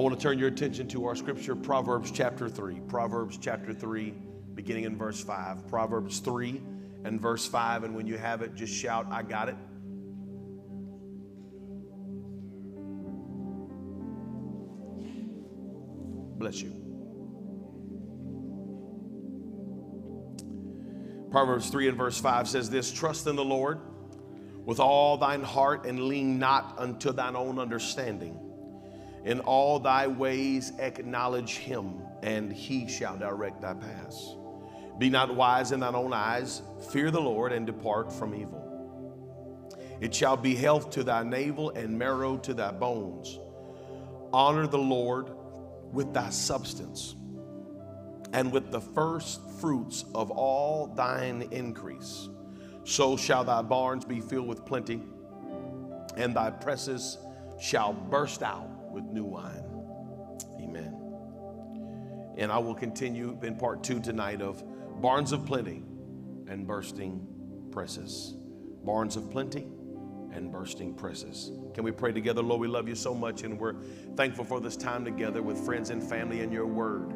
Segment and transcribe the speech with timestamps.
[0.00, 2.80] Want to turn your attention to our scripture, Proverbs chapter 3.
[2.88, 4.14] Proverbs chapter 3,
[4.54, 5.68] beginning in verse 5.
[5.68, 6.62] Proverbs 3
[7.04, 7.84] and verse 5.
[7.84, 9.56] And when you have it, just shout, I got it.
[16.38, 16.80] Bless you.
[21.30, 23.80] Proverbs 3 and verse 5 says this Trust in the Lord
[24.64, 28.49] with all thine heart and lean not unto thine own understanding.
[29.24, 34.36] In all thy ways acknowledge him, and he shall direct thy paths.
[34.98, 38.66] Be not wise in thine own eyes, fear the Lord, and depart from evil.
[40.00, 43.38] It shall be health to thy navel and marrow to thy bones.
[44.32, 45.30] Honor the Lord
[45.92, 47.14] with thy substance,
[48.32, 52.28] and with the first fruits of all thine increase.
[52.84, 55.02] So shall thy barns be filled with plenty,
[56.16, 57.18] and thy presses
[57.60, 59.64] shall burst out with new wine.
[60.60, 60.96] Amen.
[62.36, 64.62] And I will continue in part two tonight of
[65.00, 65.82] barns of plenty
[66.48, 67.26] and bursting
[67.70, 68.34] presses.
[68.84, 69.66] Barns of plenty
[70.32, 71.52] and bursting presses.
[71.74, 72.42] Can we pray together?
[72.42, 73.74] Lord, we love you so much and we're
[74.16, 77.12] thankful for this time together with friends and family and your word.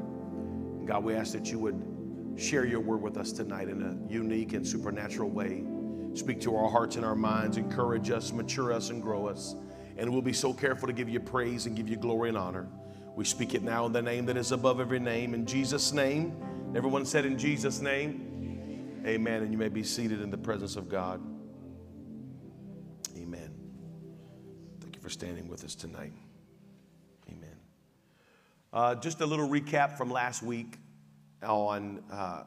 [0.87, 1.83] God, we ask that you would
[2.37, 5.65] share your word with us tonight in a unique and supernatural way.
[6.15, 9.55] Speak to our hearts and our minds, encourage us, mature us, and grow us.
[9.97, 12.69] And we'll be so careful to give you praise and give you glory and honor.
[13.17, 15.35] We speak it now in the name that is above every name.
[15.35, 16.37] In Jesus' name.
[16.75, 19.03] Everyone said, In Jesus' name.
[19.07, 19.43] Amen.
[19.43, 21.21] And you may be seated in the presence of God.
[23.17, 23.55] Amen.
[24.81, 26.13] Thank you for standing with us tonight.
[27.29, 27.57] Amen.
[28.73, 30.79] Uh, just a little recap from last week
[31.43, 32.45] on uh,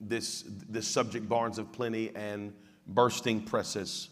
[0.00, 2.52] this, this subject barns of plenty and
[2.86, 4.10] bursting presses.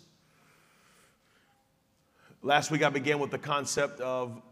[2.44, 4.42] Last week I began with the concept of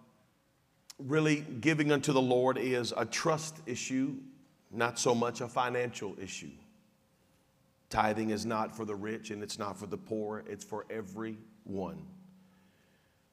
[0.96, 4.14] really giving unto the Lord is a trust issue,
[4.70, 6.52] not so much a financial issue.
[7.88, 12.06] Tithing is not for the rich and it's not for the poor, it's for everyone.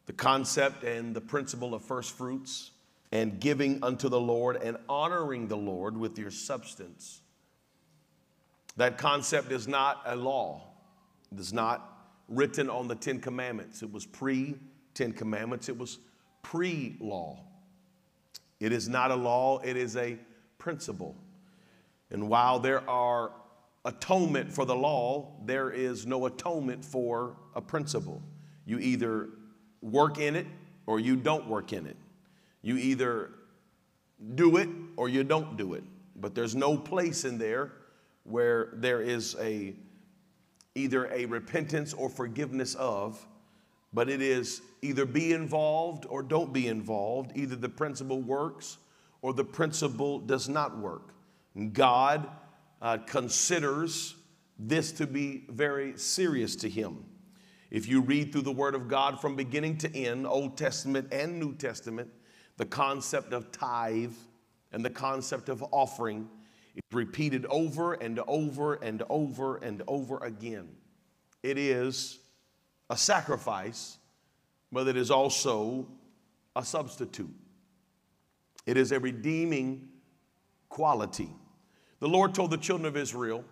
[0.08, 2.72] The concept and the principle of first fruits
[3.12, 7.22] and giving unto the Lord and honoring the Lord with your substance.
[8.76, 10.64] That concept is not a law.
[11.32, 11.97] It is not
[12.28, 13.82] written on the Ten Commandments.
[13.82, 14.56] It was pre
[14.94, 16.00] Ten Commandments, it was
[16.42, 17.44] pre law.
[18.60, 20.18] It is not a law, it is a
[20.58, 21.16] principle.
[22.10, 23.32] And while there are
[23.86, 28.22] atonement for the law, there is no atonement for a principle.
[28.66, 29.30] You either
[29.82, 30.48] work in it
[30.86, 31.98] or you don't work in it.
[32.62, 33.32] You either
[34.36, 35.84] do it or you don't do it.
[36.16, 37.72] But there's no place in there
[38.24, 39.76] where there is a
[40.78, 43.26] either a repentance or forgiveness of,
[43.92, 47.32] but it is either be involved or don't be involved.
[47.36, 48.78] Either the principle works
[49.22, 51.14] or the principle does not work.
[51.74, 52.30] God
[52.82, 54.16] uh, considers
[54.60, 57.06] this to be very serious to him.
[57.70, 61.40] If you read through the Word of God from beginning to end, Old Testament and
[61.40, 62.10] New Testament,
[62.58, 64.14] the concept of tithe
[64.72, 66.30] and the concept of offering
[66.78, 70.70] is repeated over and over and over and over again.
[71.44, 72.20] It is
[72.90, 73.98] a sacrifice,
[74.72, 75.88] but it is also
[76.56, 77.34] a substitute.
[78.66, 79.90] It is a redeeming
[80.70, 81.30] quality.
[82.00, 83.44] The Lord told the children of Israel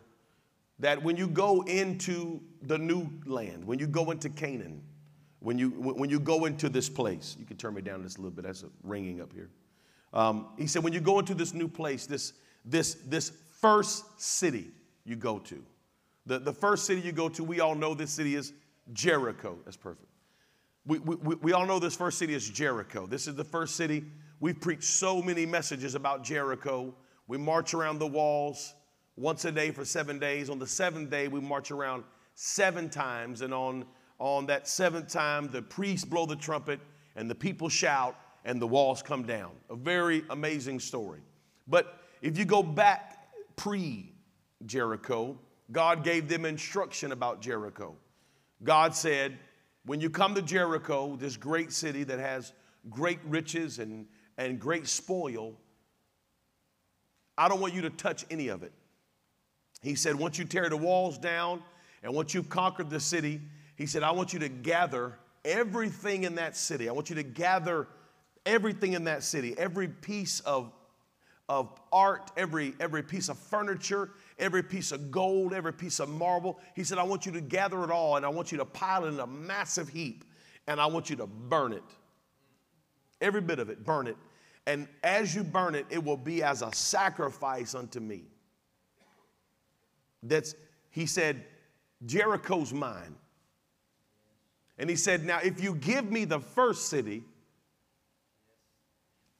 [0.80, 4.81] that when you go into the new land, when you go into Canaan,
[5.40, 8.22] when you, when you go into this place, you can turn me down just a
[8.22, 9.50] little bit, that's ringing up here.
[10.14, 12.34] Um, he said, when you go into this new place, this,
[12.66, 13.32] this, this
[13.62, 14.67] first city
[15.06, 15.64] you go to,
[16.26, 18.53] the, the first city you go to, we all know this city is
[18.94, 19.58] Jericho.
[19.66, 20.09] That's perfect.
[20.85, 23.08] We, we, we all know this first city is Jericho.
[23.08, 24.03] This is the first city.
[24.40, 26.94] We've preached so many messages about Jericho.
[27.28, 28.73] We march around the walls
[29.16, 30.50] once a day for seven days.
[30.50, 32.03] On the seventh day, we march around
[32.35, 33.41] seven times.
[33.41, 33.85] And on,
[34.20, 36.79] on that seventh time, the priests blow the trumpet
[37.16, 39.52] and the people shout and the walls come down.
[39.70, 41.22] A very amazing story.
[41.68, 44.11] But if you go back pre
[44.66, 45.37] Jericho,
[45.72, 47.95] God gave them instruction about Jericho.
[48.63, 49.37] God said,
[49.85, 52.51] When you come to Jericho, this great city that has
[52.89, 54.07] great riches and,
[54.39, 55.53] and great spoil,
[57.37, 58.72] I don't want you to touch any of it.
[59.83, 61.61] He said, once you tear the walls down
[62.01, 63.39] and once you've conquered the city,
[63.75, 65.13] he said, I want you to gather
[65.43, 66.89] everything in that city.
[66.89, 67.87] I want you to gather
[68.47, 70.72] everything in that city, every piece of,
[71.47, 76.59] of art, every, every piece of furniture, every piece of gold, every piece of marble.
[76.76, 79.06] He said, I want you to gather it all and I want you to pile
[79.06, 80.24] it in a massive heap
[80.68, 81.84] and I want you to burn it.
[83.22, 84.18] Every bit of it, burn it.
[84.68, 88.24] And as you burn it, it will be as a sacrifice unto me.
[90.24, 90.56] That's,
[90.90, 91.44] he said,
[92.06, 93.16] Jericho's mine.
[94.78, 97.24] And he said, Now, if you give me the first city,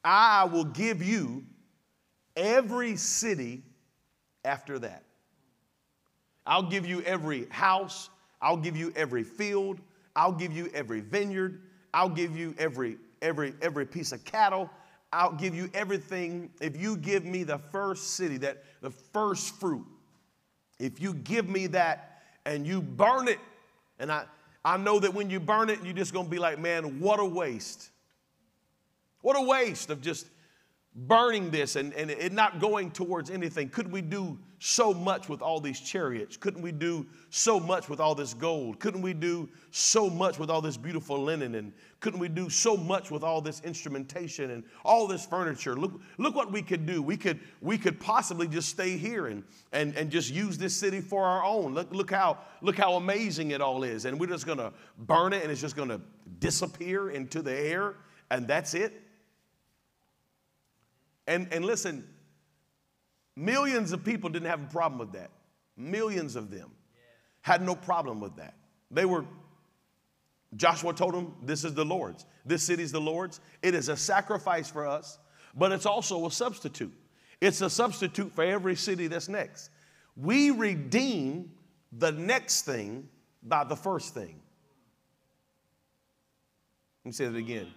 [0.04, 1.44] I will give you
[2.36, 3.62] every city
[4.44, 5.02] after that.
[6.46, 8.08] I'll give you every house,
[8.40, 9.80] I'll give you every field,
[10.14, 11.60] I'll give you every vineyard,
[11.92, 14.70] I'll give you every every every piece of cattle,
[15.12, 19.86] I'll give you everything if you give me the first city, that the first fruit.
[20.78, 23.38] If you give me that and you burn it,
[23.98, 24.24] and I,
[24.64, 27.24] I know that when you burn it, you're just gonna be like, man, what a
[27.24, 27.90] waste.
[29.22, 30.26] What a waste of just
[30.96, 33.68] burning this and, and it not going towards anything.
[33.68, 36.38] Couldn't we do so much with all these chariots?
[36.38, 38.80] Couldn't we do so much with all this gold?
[38.80, 41.56] Couldn't we do so much with all this beautiful linen?
[41.56, 45.76] And couldn't we do so much with all this instrumentation and all this furniture?
[45.76, 47.02] Look, look what we could do.
[47.02, 51.02] We could, we could possibly just stay here and, and, and just use this city
[51.02, 51.74] for our own.
[51.74, 54.06] Look, look, how, look how amazing it all is.
[54.06, 56.00] And we're just gonna burn it and it's just gonna
[56.38, 57.96] disappear into the air
[58.30, 59.02] and that's it.
[61.26, 62.06] And, and listen,
[63.34, 65.30] millions of people didn't have a problem with that.
[65.76, 66.70] Millions of them
[67.42, 68.54] had no problem with that.
[68.90, 69.24] They were,
[70.56, 72.24] Joshua told them, This is the Lord's.
[72.44, 73.40] This city is the Lord's.
[73.62, 75.18] It is a sacrifice for us,
[75.54, 76.92] but it's also a substitute.
[77.40, 79.70] It's a substitute for every city that's next.
[80.16, 81.52] We redeem
[81.92, 83.08] the next thing
[83.42, 84.40] by the first thing.
[87.04, 87.68] Let me say that again.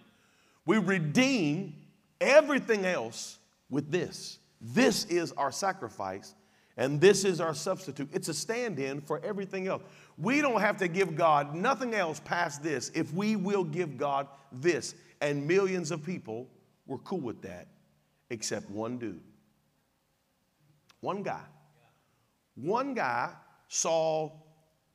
[0.65, 1.75] We redeem
[2.21, 3.38] everything else
[3.69, 4.39] with this.
[4.61, 6.35] This is our sacrifice,
[6.77, 8.09] and this is our substitute.
[8.11, 9.83] It's a stand in for everything else.
[10.17, 14.27] We don't have to give God nothing else past this if we will give God
[14.51, 14.95] this.
[15.21, 16.49] And millions of people
[16.87, 17.67] were cool with that,
[18.29, 19.21] except one dude.
[21.01, 21.43] One guy.
[22.55, 23.31] One guy
[23.69, 24.31] saw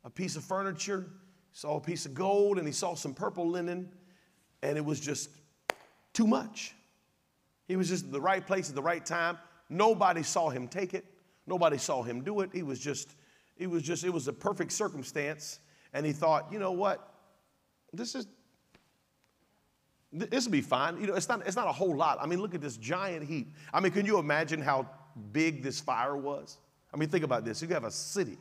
[0.03, 1.07] a piece of furniture,
[1.51, 3.89] saw a piece of gold, and he saw some purple linen,
[4.61, 5.29] and it was just
[6.13, 6.75] too much.
[7.67, 9.37] He was just at the right place at the right time.
[9.69, 11.05] Nobody saw him take it.
[11.47, 12.49] Nobody saw him do it.
[12.53, 13.15] He was just,
[13.57, 15.59] it was just, it was a perfect circumstance.
[15.93, 17.13] And he thought, you know what?
[17.93, 18.27] This is,
[20.11, 20.99] this will be fine.
[20.99, 22.17] You know, it's not, it's not a whole lot.
[22.21, 23.53] I mean, look at this giant heap.
[23.73, 24.89] I mean, can you imagine how
[25.31, 26.57] big this fire was?
[26.93, 27.61] I mean, think about this.
[27.61, 28.37] You have a city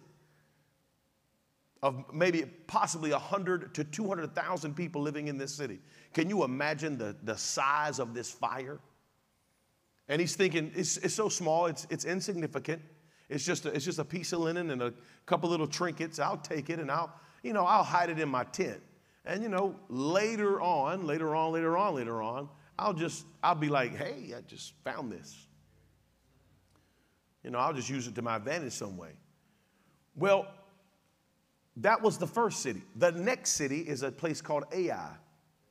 [1.82, 5.80] of maybe possibly 100 to 200,000 people living in this city.
[6.12, 8.78] Can you imagine the, the size of this fire?
[10.08, 12.82] And he's thinking, it's, it's so small, it's, it's insignificant.
[13.28, 14.92] It's just, a, it's just a piece of linen and a
[15.24, 16.18] couple little trinkets.
[16.18, 17.12] I'll take it and I'll,
[17.42, 18.80] you know, I'll hide it in my tent.
[19.24, 22.48] And, you know, later on, later on, later on, later on,
[22.78, 25.46] I'll just, I'll be like, hey, I just found this.
[27.42, 29.12] You know, I'll just use it to my advantage some way.
[30.16, 30.46] Well,
[31.78, 32.82] that was the first city.
[32.96, 35.10] The next city is a place called Ai.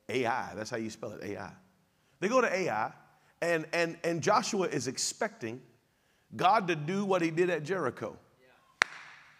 [0.08, 1.50] Ai, that's how you spell it, Ai.
[2.20, 2.92] They go to Ai,
[3.44, 5.60] and, and, and Joshua is expecting
[6.34, 8.16] God to do what he did at Jericho.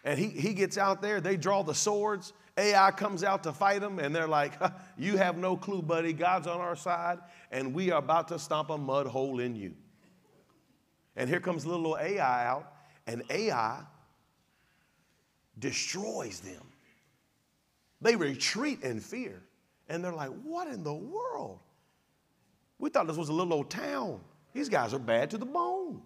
[0.03, 2.33] And he, he gets out there, they draw the swords.
[2.57, 4.53] Ai comes out to fight them, and they're like,
[4.97, 6.13] You have no clue, buddy.
[6.13, 7.19] God's on our side,
[7.51, 9.73] and we are about to stomp a mud hole in you.
[11.15, 12.71] And here comes little Ai out,
[13.07, 13.81] and Ai
[15.57, 16.61] destroys them.
[18.01, 19.41] They retreat in fear,
[19.89, 21.59] and they're like, What in the world?
[22.85, 24.19] We thought this was a little old town.
[24.53, 26.03] These guys are bad to the bone.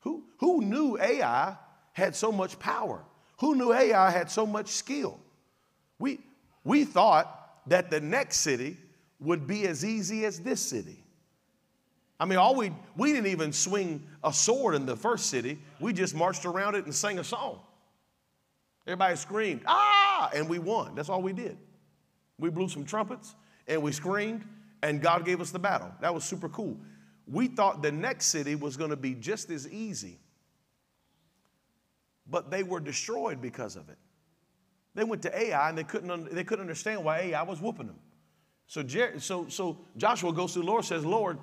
[0.00, 1.58] Who, who knew Ai
[1.92, 3.04] had so much power?
[3.40, 5.20] Who knew Ai had so much skill?
[5.98, 6.20] We,
[6.64, 8.78] we thought that the next city
[9.20, 11.04] would be as easy as this city.
[12.18, 15.58] I mean, all we, we didn't even swing a sword in the first city.
[15.80, 17.60] We just marched around it and sang a song.
[18.86, 20.94] Everybody screamed, ah, and we won.
[20.94, 21.58] That's all we did.
[22.38, 23.34] We blew some trumpets
[23.66, 24.46] and we screamed
[24.82, 25.90] and God gave us the battle.
[26.00, 26.76] That was super cool.
[27.26, 30.18] We thought the next city was going to be just as easy,
[32.28, 33.98] but they were destroyed because of it.
[34.94, 37.98] They went to Ai and they couldn't, they couldn't understand why Ai was whooping them.
[38.66, 38.84] So,
[39.18, 41.38] so, so Joshua goes to the Lord says, Lord,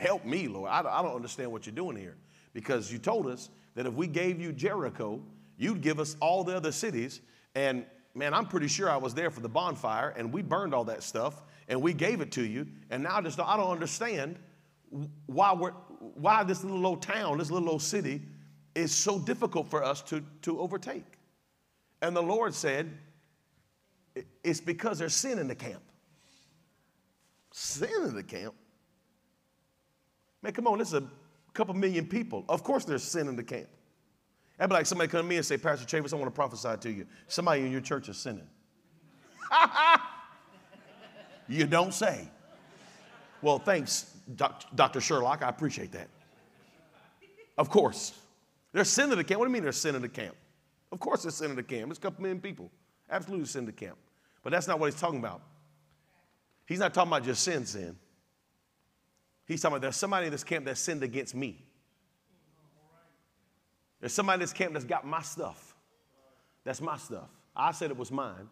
[0.00, 0.70] Help me, Lord.
[0.70, 2.16] I, I don't understand what you're doing here.
[2.54, 5.20] Because you told us that if we gave you Jericho,
[5.58, 7.20] you'd give us all the other cities.
[7.54, 10.84] And man, I'm pretty sure I was there for the bonfire and we burned all
[10.84, 12.66] that stuff and we gave it to you.
[12.90, 14.38] And now I just I don't understand
[15.26, 18.22] why we're why this little old town, this little old city,
[18.74, 21.04] is so difficult for us to, to overtake.
[22.02, 22.90] And the Lord said,
[24.42, 25.82] It's because there's sin in the camp.
[27.52, 28.54] Sin in the camp?
[30.42, 31.04] Man, come on, this is a
[31.52, 32.44] couple million people.
[32.48, 33.68] Of course there's sin in the camp.
[34.60, 36.68] That'd be like somebody come to me and say, Pastor Chavis, I want to prophesy
[36.82, 37.06] to you.
[37.28, 38.46] Somebody in your church is sinning.
[41.48, 42.28] you don't say.
[43.40, 44.14] Well, thanks,
[44.74, 45.00] Dr.
[45.00, 45.42] Sherlock.
[45.42, 46.08] I appreciate that.
[47.56, 48.12] Of course.
[48.72, 49.38] There's sin in the camp.
[49.38, 50.36] What do you mean there's sin in the camp?
[50.92, 51.86] Of course there's sin in the camp.
[51.86, 52.70] There's a couple million people.
[53.08, 53.96] Absolutely sin in the camp.
[54.42, 55.40] But that's not what he's talking about.
[56.66, 57.96] He's not talking about just sin, sin.
[59.46, 61.64] He's talking about there's somebody in this camp that sinned against me.
[64.00, 65.74] There's somebody in this camp that's got my stuff.
[66.64, 67.28] That's my stuff.
[67.54, 68.48] I said it was mine.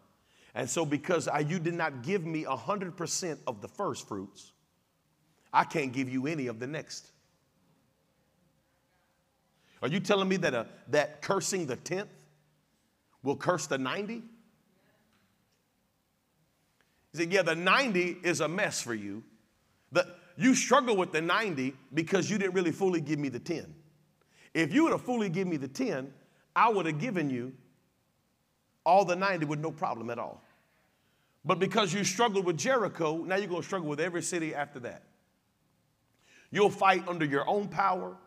[0.55, 4.51] And so, because I, you did not give me 100% of the first fruits,
[5.53, 7.11] I can't give you any of the next.
[9.81, 12.07] Are you telling me that, a, that cursing the 10th
[13.23, 14.21] will curse the 90?
[17.11, 19.23] He said, Yeah, the 90 is a mess for you.
[19.91, 23.73] The, you struggle with the 90 because you didn't really fully give me the 10.
[24.59, 26.11] If you would have fully given me the 10,
[26.55, 27.53] I would have given you
[28.85, 30.43] all the 90 with no problem at all.
[31.45, 34.79] But because you struggled with Jericho, now you're going to struggle with every city after
[34.81, 35.03] that.
[36.51, 38.17] You'll fight under your own power,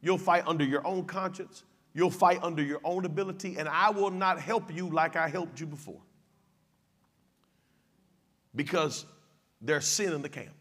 [0.00, 1.62] you'll fight under your own conscience,
[1.94, 5.60] you'll fight under your own ability, and I will not help you like I helped
[5.60, 6.00] you before.
[8.56, 9.04] Because
[9.60, 10.56] there's sin in the camp.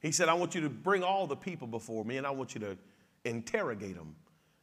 [0.00, 2.54] He said, I want you to bring all the people before me, and I want
[2.54, 2.78] you to
[3.24, 4.14] interrogate them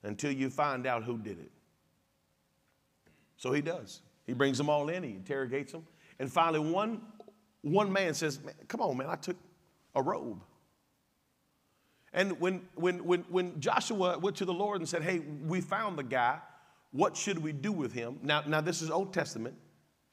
[0.03, 1.51] until you find out who did it.
[3.37, 4.01] So he does.
[4.25, 5.85] He brings them all in, he interrogates them.
[6.19, 7.01] And finally, one,
[7.61, 9.37] one man says, Come on, man, I took
[9.95, 10.41] a robe.
[12.13, 15.97] And when, when, when, when Joshua went to the Lord and said, Hey, we found
[15.97, 16.39] the guy,
[16.91, 18.19] what should we do with him?
[18.23, 19.55] Now, now this is Old Testament,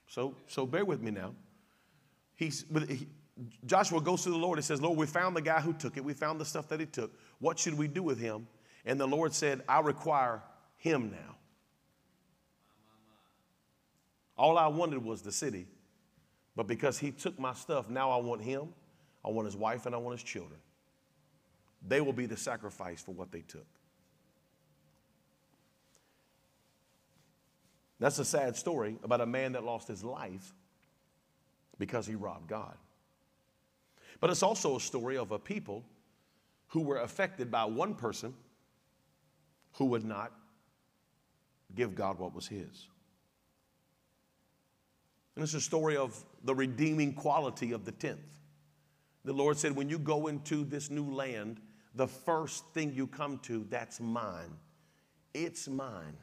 [0.06, 1.34] so, so bear with me now.
[2.36, 3.06] He's, he,
[3.64, 6.04] Joshua goes to the Lord and says, Lord, we found the guy who took it.
[6.04, 7.12] We found the stuff that he took.
[7.38, 8.46] What should we do with him?
[8.84, 10.42] And the Lord said, I require
[10.76, 11.36] him now.
[14.36, 15.66] All I wanted was the city.
[16.56, 18.68] But because he took my stuff, now I want him,
[19.24, 20.60] I want his wife, and I want his children.
[21.86, 23.66] They will be the sacrifice for what they took.
[27.98, 30.52] That's a sad story about a man that lost his life
[31.78, 32.76] because he robbed God.
[34.20, 35.84] But it's also a story of a people
[36.74, 38.34] who were affected by one person
[39.74, 40.32] who would not
[41.76, 42.88] give God what was his.
[45.36, 48.18] And it's a story of the redeeming quality of the tenth.
[49.24, 51.60] The Lord said, when you go into this new land,
[51.94, 54.50] the first thing you come to, that's mine.
[55.32, 56.16] It's mine.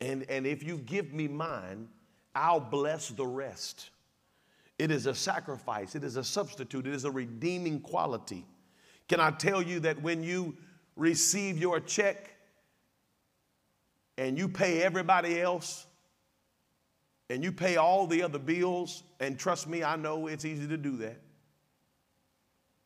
[0.00, 1.86] And, and if you give me mine,
[2.34, 3.90] I'll bless the rest.
[4.80, 8.44] It is a sacrifice, it is a substitute, it is a redeeming quality.
[9.08, 10.56] Can I tell you that when you
[10.96, 12.30] receive your check
[14.16, 15.86] and you pay everybody else
[17.30, 20.76] and you pay all the other bills, and trust me, I know it's easy to
[20.76, 21.20] do that.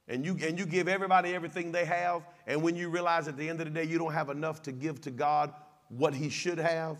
[0.06, 3.48] And you, and you give everybody everything they have, and when you realize at the
[3.48, 5.52] end of the day you don't have enough to give to God
[5.88, 6.96] what He should have,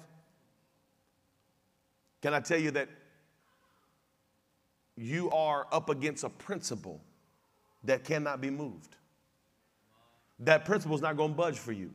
[2.21, 2.89] can I tell you that
[4.97, 7.01] you are up against a principle
[7.85, 8.97] that cannot be moved.
[10.41, 11.91] That principle is not going to budge for you.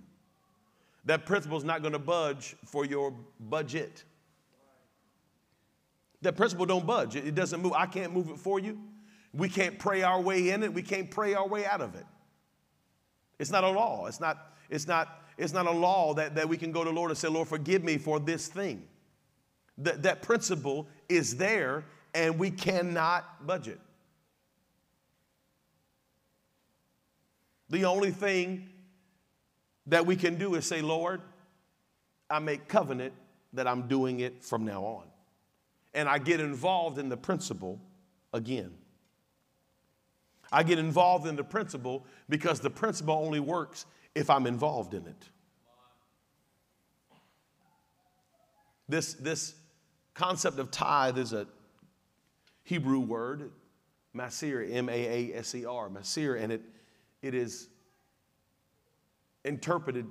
[1.05, 4.03] That principle is not going to budge for your budget.
[6.21, 7.15] That principle don't budge.
[7.15, 7.73] It doesn't move.
[7.73, 8.79] I can't move it for you.
[9.33, 10.73] We can't pray our way in it.
[10.73, 12.05] We can't pray our way out of it.
[13.39, 14.05] It's not a law.
[14.05, 17.11] It's not, it's not, it's not a law that, that we can go to Lord
[17.11, 18.87] and say, Lord, forgive me for this thing.
[19.79, 21.83] That, that principle is there
[22.13, 23.79] and we cannot budget.
[27.73, 28.69] The only thing
[29.87, 31.21] that we can do is say, Lord,
[32.29, 33.15] I make covenant
[33.53, 35.05] that I'm doing it from now on.
[35.95, 37.81] And I get involved in the principle
[38.31, 38.75] again.
[40.51, 45.07] I get involved in the principle because the principle only works if I'm involved in
[45.07, 45.29] it.
[48.87, 49.55] This, this
[50.13, 51.47] concept of tithe is a
[52.65, 53.49] Hebrew word
[54.15, 56.61] Maaser, M A A S E R, Maaser, and it,
[57.23, 57.69] it is
[59.45, 60.05] interpreted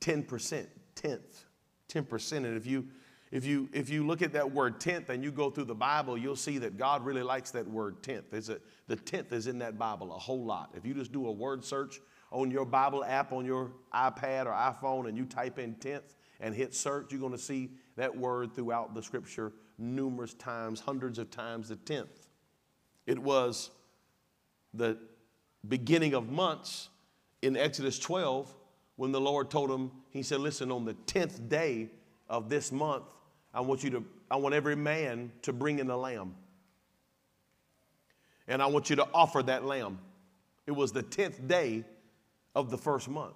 [0.00, 1.44] 10%, tenth,
[1.88, 2.32] 10%.
[2.32, 2.86] And if you
[3.32, 6.16] if you if you look at that word tenth and you go through the Bible,
[6.16, 8.32] you'll see that God really likes that word tenth.
[8.32, 10.70] A, the tenth is in that Bible a whole lot.
[10.74, 14.52] If you just do a word search on your Bible app on your iPad or
[14.52, 18.54] iPhone and you type in tenth and hit search, you're going to see that word
[18.54, 22.28] throughout the scripture numerous times, hundreds of times the tenth.
[23.06, 23.70] It was
[24.72, 24.98] the
[25.68, 26.88] beginning of months
[27.42, 28.52] in Exodus 12
[28.96, 31.90] when the Lord told him, He said, Listen, on the 10th day
[32.28, 33.04] of this month,
[33.52, 36.34] I want you to, I want every man to bring in a lamb.
[38.48, 39.98] And I want you to offer that lamb.
[40.66, 41.84] It was the 10th day
[42.54, 43.34] of the first month.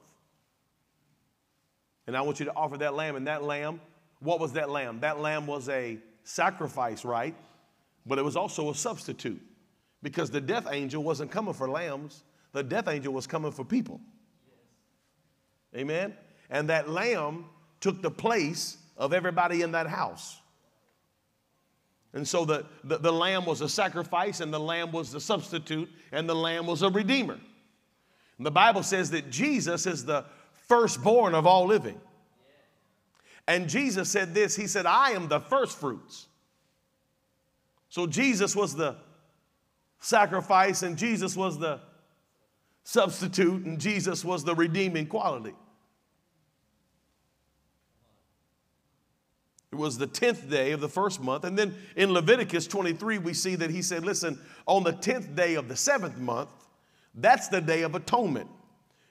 [2.06, 3.16] And I want you to offer that lamb.
[3.16, 3.80] And that lamb,
[4.20, 5.00] what was that lamb?
[5.00, 7.34] That lamb was a sacrifice, right?
[8.06, 9.40] But it was also a substitute
[10.02, 14.00] because the death angel wasn't coming for lambs, the death angel was coming for people.
[15.76, 16.14] Amen?
[16.48, 17.44] And that lamb
[17.80, 20.40] took the place of everybody in that house.
[22.12, 25.88] And so the, the, the, lamb was a sacrifice, and the lamb was the substitute,
[26.10, 27.38] and the lamb was a redeemer.
[28.36, 30.24] And the Bible says that Jesus is the
[30.66, 32.00] firstborn of all living.
[33.46, 36.26] And Jesus said this He said, I am the firstfruits.
[37.88, 38.96] So Jesus was the
[40.00, 41.80] sacrifice, and Jesus was the
[42.82, 45.54] substitute, and Jesus was the redeeming quality.
[49.72, 51.44] It was the 10th day of the first month.
[51.44, 55.54] And then in Leviticus 23, we see that he said, Listen, on the 10th day
[55.54, 56.50] of the seventh month,
[57.14, 58.50] that's the day of atonement.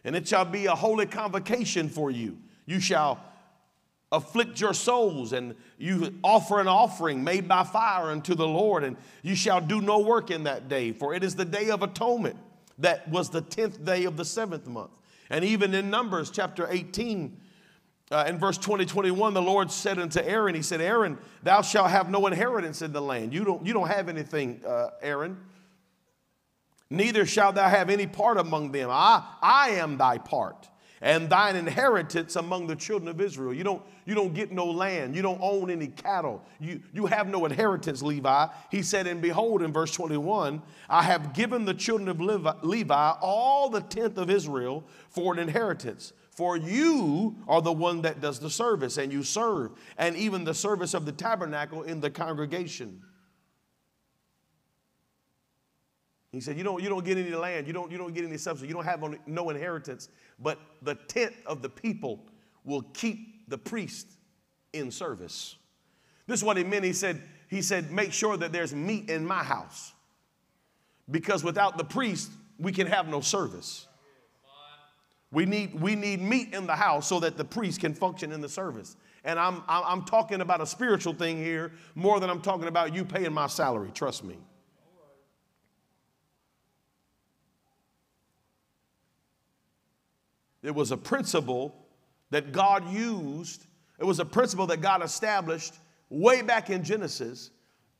[0.03, 2.38] And it shall be a holy convocation for you.
[2.65, 3.24] You shall
[4.12, 8.98] afflict your souls, and you offer an offering made by fire unto the Lord, and
[9.22, 12.38] you shall do no work in that day, for it is the day of atonement.
[12.80, 14.92] That was the 10th day of the seventh month.
[15.30, 17.38] And even in Numbers chapter 18,
[18.10, 21.91] uh, in verse 20, 21, the Lord said unto Aaron, He said, Aaron, thou shalt
[21.91, 23.34] have no inheritance in the land.
[23.34, 25.38] You don't, you don't have anything, uh, Aaron.
[26.89, 28.89] Neither shalt thou have any part among them.
[28.91, 30.68] I, I am thy part
[31.01, 33.53] and thine inheritance among the children of Israel.
[33.53, 35.15] You don't, you don't get no land.
[35.15, 36.43] You don't own any cattle.
[36.59, 38.47] You, you have no inheritance, Levi.
[38.69, 43.13] He said, And behold, in verse 21, I have given the children of Levi, Levi
[43.21, 46.13] all the tenth of Israel for an inheritance.
[46.31, 50.53] For you are the one that does the service, and you serve, and even the
[50.53, 53.01] service of the tabernacle in the congregation.
[56.32, 58.38] He said, you don't, you don't get any land, you don't, you don't get any
[58.38, 62.20] substance, you don't have no inheritance, but the tenth of the people
[62.63, 64.08] will keep the priest
[64.74, 65.56] in service.
[66.28, 66.86] This is what he meant.
[66.86, 69.94] He said, he said, make sure that there's meat in my house.
[71.10, 73.88] Because without the priest, we can have no service.
[75.32, 78.42] We need, we need meat in the house so that the priest can function in
[78.42, 78.96] the service.
[79.24, 83.04] And I'm, I'm talking about a spiritual thing here more than I'm talking about you
[83.04, 84.38] paying my salary, trust me.
[90.62, 91.76] It was a principle
[92.32, 93.65] that God used,
[93.98, 95.74] it was a principle that God established
[96.10, 97.52] way back in Genesis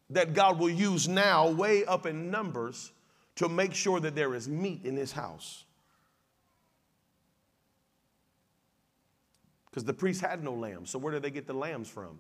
[0.10, 2.92] that God will use now, way up in Numbers,
[3.36, 5.64] to make sure that there is meat in his house.
[9.70, 10.90] Because the priests had no lambs.
[10.90, 12.20] So, where did they get the lambs from?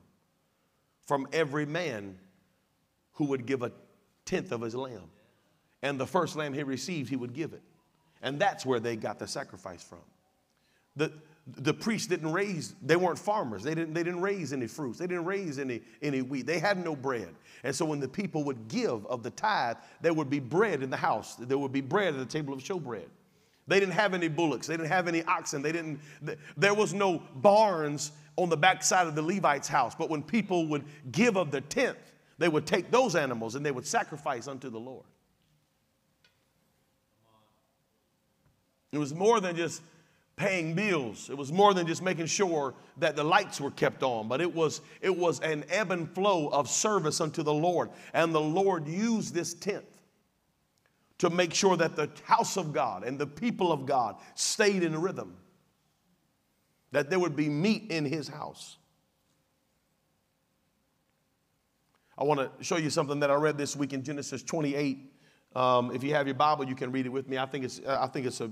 [1.08, 2.18] From every man
[3.14, 3.72] who would give a
[4.24, 5.10] tenth of his lamb.
[5.82, 7.64] And the first lamb he received, he would give it.
[8.22, 10.00] And that's where they got the sacrifice from.
[10.96, 11.12] The,
[11.58, 13.64] the priests didn't raise, they weren't farmers.
[13.64, 15.00] They didn't, they didn't raise any fruits.
[15.00, 16.46] They didn't raise any, any wheat.
[16.46, 17.34] They had no bread.
[17.64, 20.90] And so when the people would give of the tithe, there would be bread in
[20.90, 21.36] the house.
[21.36, 23.08] There would be bread at the table of showbread.
[23.68, 24.68] They didn't have any bullocks.
[24.68, 25.62] They didn't have any oxen.
[25.62, 26.00] They didn't,
[26.58, 29.94] there was no barns on the backside of the Levite's house.
[29.94, 31.98] But when people would give of the tenth,
[32.40, 35.06] they would take those animals and they would sacrifice unto the Lord.
[38.92, 39.84] It was more than just
[40.40, 41.30] paying bills.
[41.30, 44.56] It was more than just making sure that the lights were kept on, but it
[44.56, 47.90] was, it was an ebb and flow of service unto the Lord.
[48.14, 50.02] And the Lord used this tenth
[51.18, 55.00] to make sure that the house of God and the people of God stayed in
[55.00, 55.36] rhythm,
[56.94, 58.78] that there would be meat in his house.
[62.18, 65.00] I want to show you something that I read this week in Genesis 28.
[65.54, 67.38] Um, if you have your Bible, you can read it with me.
[67.38, 68.50] I think it's, I think it's a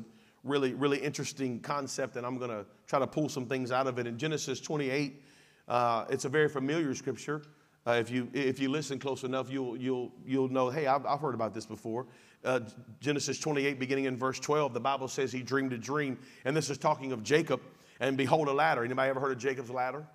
[0.47, 3.99] really, really interesting concept, and I'm going to try to pull some things out of
[3.99, 4.07] it.
[4.07, 5.21] In Genesis 28,
[5.67, 7.43] uh, it's a very familiar scripture.
[7.85, 11.19] Uh, if, you, if you listen close enough, you'll, you'll, you'll know, hey, I've, I've
[11.19, 12.05] heard about this before.
[12.43, 12.61] Uh,
[12.99, 16.17] Genesis 28, beginning in verse 12, the Bible says he dreamed a dream.
[16.45, 17.61] And this is talking of Jacob.
[17.99, 18.83] And behold, a ladder.
[18.83, 20.05] Anybody ever heard of Jacob's ladder?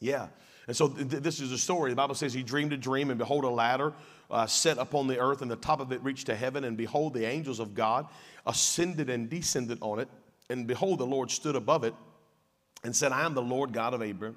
[0.00, 0.28] Yeah.
[0.66, 1.90] And so th- this is a story.
[1.90, 3.92] The Bible says he dreamed a dream, and behold, a ladder
[4.30, 6.64] uh, set upon the earth, and the top of it reached to heaven.
[6.64, 8.06] And behold, the angels of God
[8.46, 10.08] ascended and descended on it.
[10.48, 11.94] And behold, the Lord stood above it
[12.84, 14.36] and said, I am the Lord God of Abraham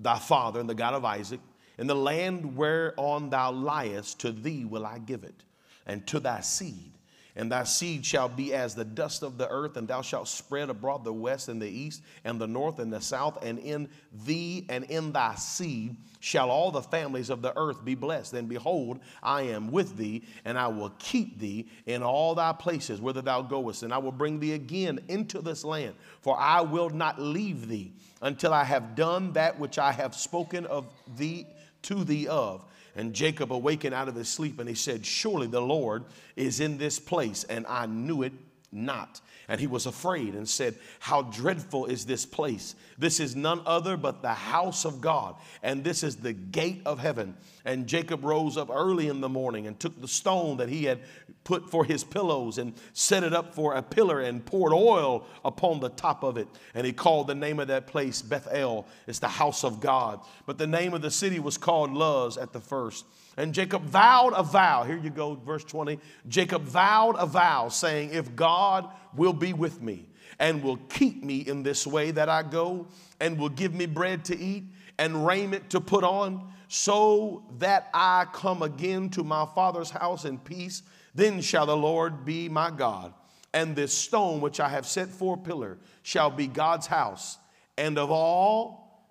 [0.00, 1.40] thy father and the God of Isaac,
[1.78, 5.44] and the land whereon thou liest, to thee will I give it,
[5.86, 6.92] and to thy seed.
[7.36, 10.70] And thy seed shall be as the dust of the earth, and thou shalt spread
[10.70, 13.90] abroad the west and the east, and the north and the south, and in
[14.24, 18.32] thee and in thy seed shall all the families of the earth be blessed.
[18.32, 23.02] And behold, I am with thee, and I will keep thee in all thy places
[23.02, 26.88] whither thou goest, and I will bring thee again into this land, for I will
[26.88, 31.46] not leave thee until I have done that which I have spoken of thee
[31.82, 32.64] to thee of.
[32.96, 36.04] And Jacob awakened out of his sleep and he said, Surely the Lord
[36.34, 38.32] is in this place, and I knew it
[38.72, 39.20] not.
[39.48, 42.74] And he was afraid and said, How dreadful is this place!
[42.98, 46.98] This is none other but the house of God, and this is the gate of
[46.98, 47.36] heaven.
[47.64, 51.00] And Jacob rose up early in the morning and took the stone that he had
[51.44, 55.80] put for his pillows and set it up for a pillar and poured oil upon
[55.80, 56.48] the top of it.
[56.74, 58.86] And he called the name of that place Bethel.
[59.06, 60.20] It's the house of God.
[60.44, 63.04] But the name of the city was called Luz at the first.
[63.36, 64.84] And Jacob vowed a vow.
[64.84, 65.98] Here you go, verse 20.
[66.28, 71.38] Jacob vowed a vow, saying, If God will be with me and will keep me
[71.38, 72.86] in this way that I go,
[73.20, 74.64] and will give me bread to eat
[74.98, 80.38] and raiment to put on, so that I come again to my father's house in
[80.38, 80.82] peace,
[81.14, 83.14] then shall the Lord be my God.
[83.54, 87.38] And this stone which I have set for a pillar shall be God's house.
[87.78, 89.08] And of all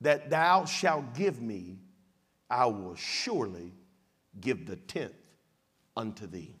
[0.00, 1.78] that thou shalt give me,
[2.50, 3.72] I will surely
[4.40, 5.12] give the tenth
[5.96, 6.54] unto thee.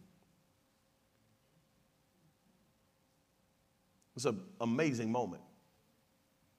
[4.16, 5.42] It's an amazing moment.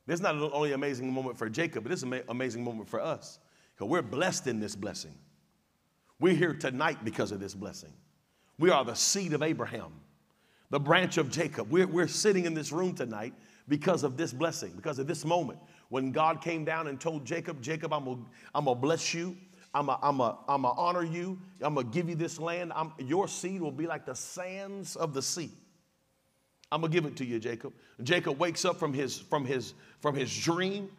[0.08, 3.02] This is not only an amazing moment for Jacob, but it's an amazing moment for
[3.02, 3.40] us.
[3.76, 5.14] Because we're blessed in this blessing.
[6.20, 7.94] We're here tonight because of this blessing.
[8.58, 9.92] We are the seed of Abraham,
[10.70, 11.70] the branch of Jacob.
[11.70, 13.34] We're, we're sitting in this room tonight
[13.68, 17.62] because of this blessing, because of this moment when God came down and told Jacob,
[17.62, 18.26] Jacob, I'm
[18.56, 19.36] I'm gonna bless you.
[19.74, 21.40] I'm gonna I'm a, I'm a honor you.
[21.62, 22.72] I'm gonna give you this land.
[22.76, 25.52] I'm, your seed will be like the sands of the sea.
[26.72, 27.74] I'm gonna give it to you, Jacob.
[28.04, 30.90] Jacob wakes up from his from his from his dream.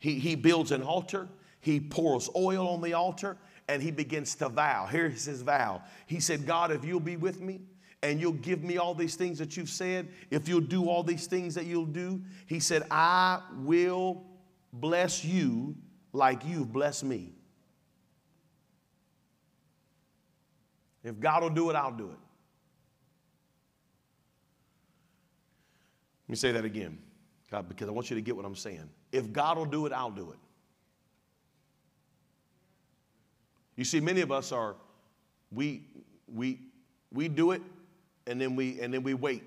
[0.00, 1.28] He, he builds an altar.
[1.60, 3.36] He pours oil on the altar
[3.68, 4.86] and he begins to vow.
[4.86, 5.82] Here's his vow.
[6.06, 7.60] He said, God, if you'll be with me,
[8.02, 11.26] and you'll give me all these things that you've said, if you'll do all these
[11.26, 14.24] things that you'll do, he said, I will
[14.72, 15.76] bless you
[16.12, 17.32] like you've blessed me.
[21.02, 22.18] If God will do it, I'll do it.
[26.26, 26.98] Let me say that again,
[27.50, 28.88] God, because I want you to get what I'm saying.
[29.10, 30.38] If God will do it, I'll do it.
[33.76, 34.76] You see, many of us are,
[35.50, 35.82] we,
[36.32, 36.60] we,
[37.12, 37.62] we do it
[38.26, 39.42] and then we, and then we wait.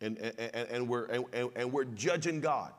[0.00, 2.72] And, and, and, we're, and, and we're judging God.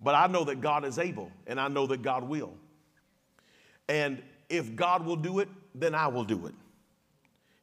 [0.00, 2.54] But I know that God is able, and I know that God will.
[3.88, 6.54] And if God will do it, then I will do it.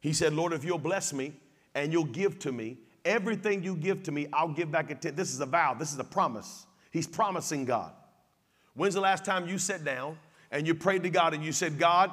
[0.00, 1.32] He said, Lord, if you'll bless me
[1.74, 5.16] and you'll give to me, everything you give to me, I'll give back a tenth.
[5.16, 6.66] This is a vow, this is a promise.
[6.90, 7.92] He's promising God.
[8.74, 10.18] When's the last time you sat down
[10.50, 12.10] and you prayed to God and you said, God,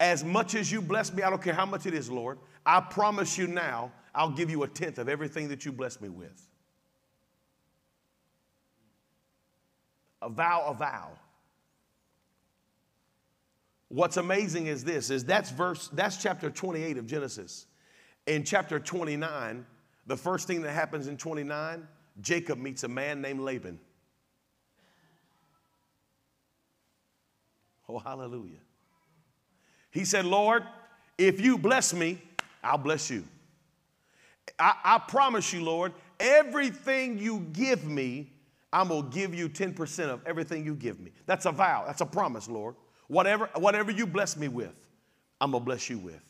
[0.00, 2.80] as much as you bless me, I don't care how much it is, Lord, I
[2.80, 6.46] promise you now, I'll give you a tenth of everything that you bless me with.
[10.24, 11.10] A vow, a vow.
[13.88, 17.66] What's amazing is this is that's verse that's chapter 28 of Genesis.
[18.26, 19.66] In chapter 29,
[20.06, 21.86] the first thing that happens in 29,
[22.22, 23.78] Jacob meets a man named Laban.
[27.86, 28.56] Oh, hallelujah.
[29.90, 30.64] He said, Lord,
[31.18, 32.18] if you bless me,
[32.62, 33.24] I'll bless you.
[34.58, 38.32] I, I promise you, Lord, everything you give me,
[38.74, 41.12] I'm going to give you 10% of everything you give me.
[41.26, 41.84] That's a vow.
[41.86, 42.74] That's a promise, Lord.
[43.06, 44.74] Whatever, whatever you bless me with,
[45.40, 46.20] I'm going to bless you with.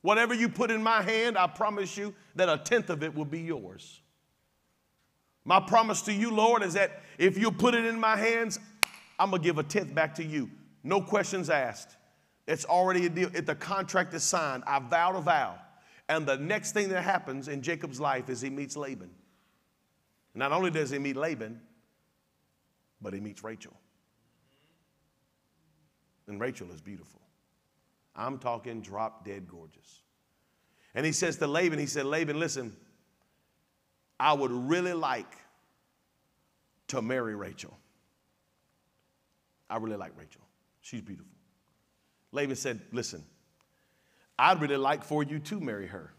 [0.00, 3.24] Whatever you put in my hand, I promise you that a tenth of it will
[3.24, 4.00] be yours.
[5.44, 8.58] My promise to you, Lord, is that if you put it in my hands,
[9.20, 10.50] I'm going to give a tenth back to you.
[10.82, 11.94] No questions asked.
[12.48, 13.30] It's already a deal.
[13.32, 15.54] If the contract is signed, I vowed a vow.
[16.08, 19.10] And the next thing that happens in Jacob's life is he meets Laban.
[20.34, 21.60] Not only does he meet Laban,
[23.00, 23.74] but he meets Rachel.
[26.26, 27.20] And Rachel is beautiful.
[28.14, 30.02] I'm talking drop dead gorgeous.
[30.94, 32.76] And he says to Laban, he said, Laban, listen,
[34.20, 35.34] I would really like
[36.88, 37.76] to marry Rachel.
[39.68, 40.42] I really like Rachel.
[40.82, 41.32] She's beautiful.
[42.30, 43.24] Laban said, Listen,
[44.38, 46.12] I'd really like for you to marry her.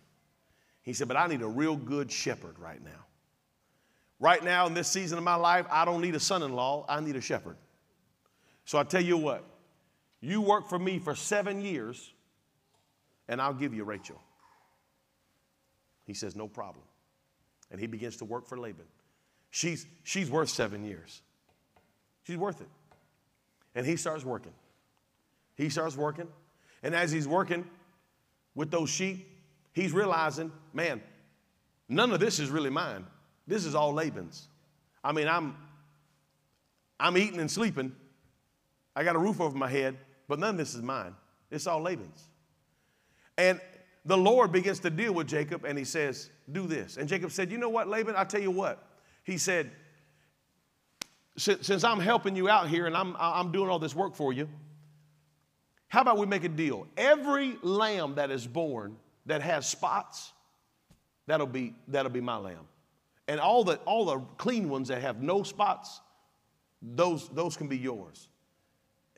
[0.81, 3.05] He said, But I need a real good shepherd right now.
[4.19, 6.85] Right now, in this season of my life, I don't need a son in law,
[6.87, 7.57] I need a shepherd.
[8.65, 9.43] So I tell you what,
[10.21, 12.13] you work for me for seven years,
[13.27, 14.21] and I'll give you Rachel.
[16.05, 16.85] He says, No problem.
[17.71, 18.85] And he begins to work for Laban.
[19.49, 21.21] She's, she's worth seven years.
[22.23, 22.69] She's worth it.
[23.75, 24.53] And he starts working.
[25.55, 26.27] He starts working.
[26.81, 27.65] And as he's working
[28.55, 29.27] with those sheep,
[29.73, 31.01] he's realizing, man,
[31.89, 33.05] none of this is really mine.
[33.47, 34.47] This is all Laban's.
[35.03, 35.55] I mean, I'm
[36.99, 37.93] I'm eating and sleeping.
[38.95, 41.15] I got a roof over my head, but none of this is mine.
[41.51, 42.29] It's all Laban's.
[43.37, 43.59] And
[44.05, 46.97] the Lord begins to deal with Jacob and he says, Do this.
[46.97, 48.15] And Jacob said, You know what, Laban?
[48.15, 48.87] i tell you what.
[49.23, 49.71] He said,
[51.37, 54.47] Since I'm helping you out here and I'm, I'm doing all this work for you,
[55.87, 56.87] how about we make a deal?
[56.97, 60.33] Every lamb that is born that has spots,
[61.27, 62.67] that'll be, that'll be my lamb.
[63.27, 66.01] And all the, all the clean ones that have no spots,
[66.81, 68.27] those, those can be yours.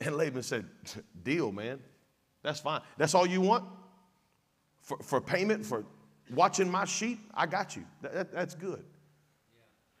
[0.00, 0.66] And Laban said,
[1.22, 1.80] Deal, man.
[2.42, 2.80] That's fine.
[2.96, 3.64] That's all you want?
[4.82, 5.84] For, for payment, for
[6.32, 7.18] watching my sheep?
[7.34, 7.84] I got you.
[8.02, 8.84] That, that's good.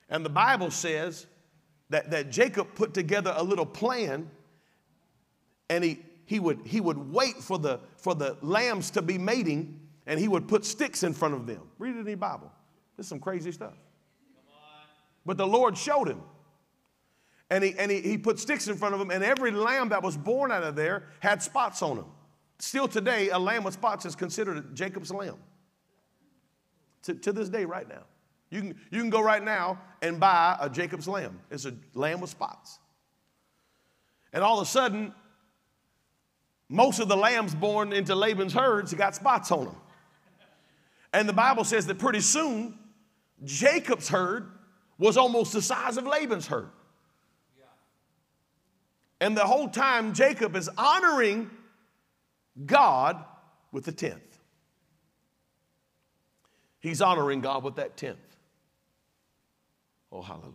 [0.08, 1.26] And the Bible says
[1.90, 4.30] that, that Jacob put together a little plan
[5.68, 9.80] and he, he, would, he would wait for the, for the lambs to be mating
[10.06, 11.62] and he would put sticks in front of them.
[11.78, 12.52] Read it in the Bible.
[12.96, 13.74] This is some crazy stuff.
[15.26, 16.22] But the Lord showed him.
[17.50, 20.02] And, he, and he, he put sticks in front of him, and every lamb that
[20.02, 22.06] was born out of there had spots on them.
[22.58, 25.36] Still today, a lamb with spots is considered Jacob's lamb.
[27.02, 28.02] To, to this day, right now.
[28.50, 31.40] You can, you can go right now and buy a Jacob's lamb.
[31.50, 32.78] It's a lamb with spots.
[34.32, 35.12] And all of a sudden,
[36.68, 39.76] most of the lambs born into Laban's herds got spots on them.
[41.12, 42.78] And the Bible says that pretty soon,
[43.44, 44.50] Jacob's herd
[44.98, 46.70] was almost the size of Laban's herd.
[49.20, 51.50] And the whole time, Jacob is honoring
[52.64, 53.24] God
[53.72, 54.22] with the tenth.
[56.80, 58.18] He's honoring God with that tenth.
[60.12, 60.52] Oh, hallelujah.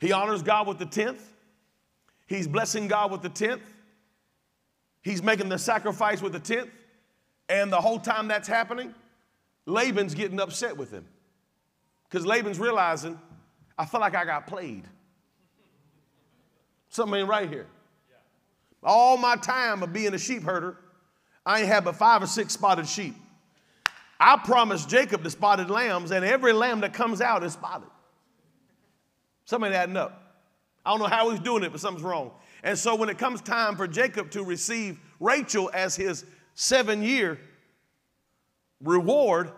[0.00, 1.32] He honors God with the tenth.
[2.26, 3.62] He's blessing God with the tenth.
[5.02, 6.70] He's making the sacrifice with the tenth.
[7.48, 8.94] And the whole time that's happening,
[9.66, 11.06] Laban's getting upset with him.
[12.08, 13.18] Because Laban's realizing,
[13.78, 14.84] I feel like I got played.
[16.88, 17.66] Something ain't right here.
[18.82, 20.76] All my time of being a sheep herder,
[21.44, 23.14] I ain't had but five or six spotted sheep.
[24.20, 27.88] I promised Jacob the spotted lambs, and every lamb that comes out is spotted.
[29.44, 30.20] Something ain't adding up.
[30.86, 32.30] I don't know how he's doing it, but something's wrong.
[32.62, 37.38] And so when it comes time for Jacob to receive Rachel as his seven year
[38.82, 39.50] reward,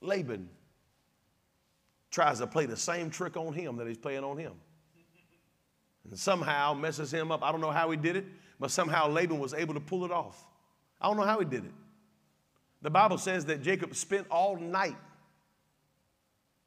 [0.00, 0.48] Laban
[2.10, 4.52] tries to play the same trick on him that he's playing on him.
[6.08, 7.42] And somehow messes him up.
[7.42, 8.24] I don't know how he did it,
[8.58, 10.44] but somehow Laban was able to pull it off.
[11.00, 11.72] I don't know how he did it.
[12.82, 14.96] The Bible says that Jacob spent all night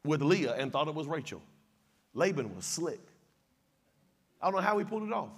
[0.05, 1.41] with Leah and thought it was Rachel.
[2.13, 3.01] Laban was slick.
[4.41, 5.31] I don't know how he pulled it off.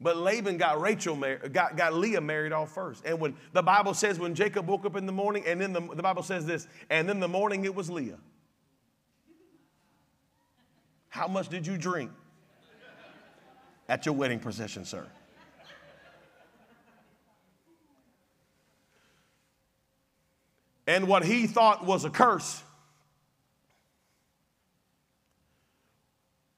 [0.00, 1.14] But Laban got Rachel
[1.52, 3.04] got, got Leah married off first.
[3.04, 5.80] And when the Bible says when Jacob woke up in the morning, and then the,
[5.80, 8.18] the Bible says this, and then the morning it was Leah.
[11.10, 12.10] How much did you drink
[13.88, 15.06] at your wedding procession, sir?
[20.86, 22.62] And what he thought was a curse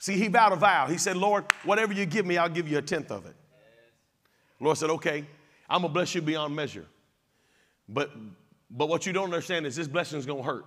[0.03, 0.89] See, he vowed a vow.
[0.89, 3.37] He said, Lord, whatever you give me, I'll give you a tenth of it.
[4.59, 5.25] Lord said, okay,
[5.71, 6.87] I'm gonna bless you beyond measure.
[7.89, 8.11] But
[8.69, 10.67] but what you don't understand is this blessing is gonna hurt.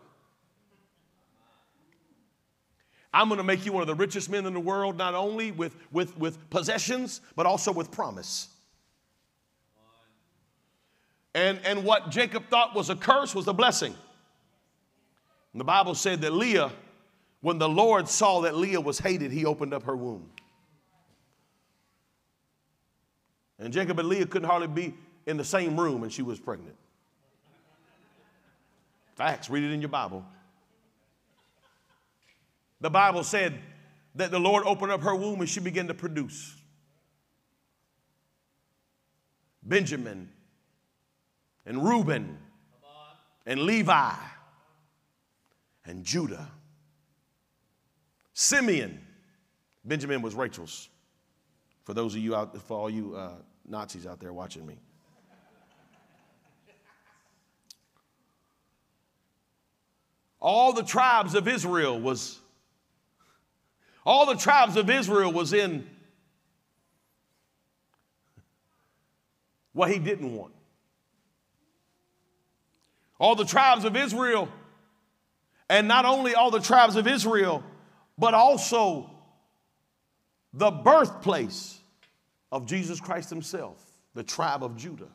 [3.14, 5.76] I'm gonna make you one of the richest men in the world, not only with,
[5.92, 8.48] with, with possessions, but also with promise.
[11.34, 13.94] And, and what Jacob thought was a curse was a blessing.
[15.52, 16.72] And the Bible said that Leah
[17.46, 20.32] when the Lord saw that Leah was hated, he opened up her womb.
[23.60, 24.96] And Jacob and Leah couldn't hardly be
[25.28, 26.76] in the same room, and she was pregnant.
[29.14, 30.26] Facts, read it in your Bible.
[32.82, 33.54] the Bible said
[34.16, 36.56] that the Lord opened up her womb and she began to produce.
[39.62, 40.30] Benjamin
[41.64, 42.40] and Reuben
[43.46, 44.16] and Levi
[45.86, 46.50] and Judah.
[48.36, 49.00] Simeon,
[49.86, 50.90] Benjamin was Rachel's.
[51.86, 53.32] For those of you out, for all you uh,
[53.66, 54.78] Nazis out there watching me.
[60.42, 62.40] All the tribes of Israel was,
[64.06, 65.90] all the tribes of Israel was in
[69.72, 70.54] what he didn't want.
[73.18, 74.50] All the tribes of Israel,
[75.70, 77.64] and not only all the tribes of Israel,
[78.18, 79.10] but also
[80.54, 81.80] the birthplace
[82.52, 85.10] of Jesus Christ himself, the tribe of Judah.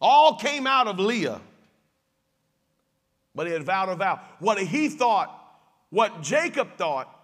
[0.00, 1.40] All came out of Leah,
[3.34, 4.20] but he had vowed a vow.
[4.38, 5.34] What he thought,
[5.90, 7.14] what Jacob thought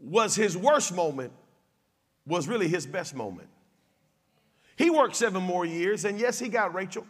[0.00, 1.32] was his worst moment,
[2.26, 3.48] was really his best moment.
[4.76, 7.06] He worked seven more years, and yes, he got Rachel.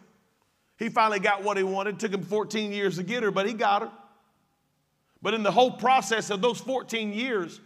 [0.77, 1.95] He finally got what he wanted.
[1.95, 3.91] It took him 14 years to get her, but he got her.
[5.25, 7.59] But in the whole process of those 14 years,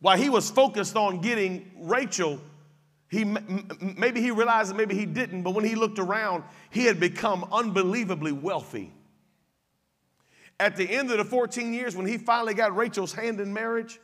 [0.00, 2.40] while he was focused on getting Rachel,
[3.10, 7.46] he maybe he realized maybe he didn't, but when he looked around, he had become
[7.52, 8.90] unbelievably wealthy.
[10.58, 14.00] At the end of the 14 years, when he finally got Rachel's hand in marriage,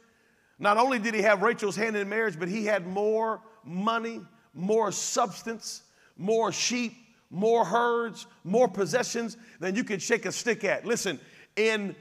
[0.58, 4.20] not only did he have Rachel's hand in marriage, but he had more money,
[4.52, 5.80] more substance,
[6.18, 6.92] more sheep,
[7.30, 10.84] more herds, more possessions than you could shake a stick at.
[10.84, 11.18] Listen,
[11.56, 11.96] in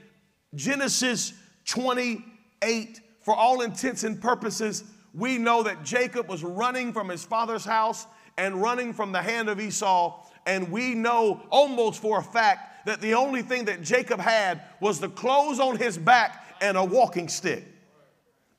[0.55, 1.33] Genesis
[1.65, 4.83] 28, for all intents and purposes,
[5.13, 8.07] we know that Jacob was running from his father's house
[8.37, 10.25] and running from the hand of Esau.
[10.45, 14.99] And we know almost for a fact that the only thing that Jacob had was
[14.99, 17.65] the clothes on his back and a walking stick.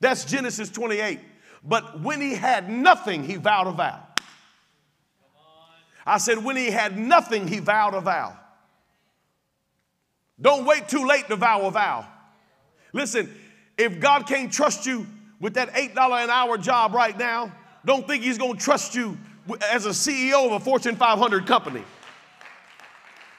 [0.00, 1.20] That's Genesis 28.
[1.64, 4.07] But when he had nothing, he vowed a vow.
[6.07, 8.39] I said, when he had nothing, he vowed a vow.
[10.40, 12.07] Don't wait too late to vow a vow.
[12.92, 13.33] Listen,
[13.76, 15.07] if God can't trust you
[15.40, 15.90] with that $8
[16.24, 17.53] an hour job right now,
[17.85, 19.16] don't think he's to trust you
[19.70, 21.83] as a CEO of a Fortune 500 company.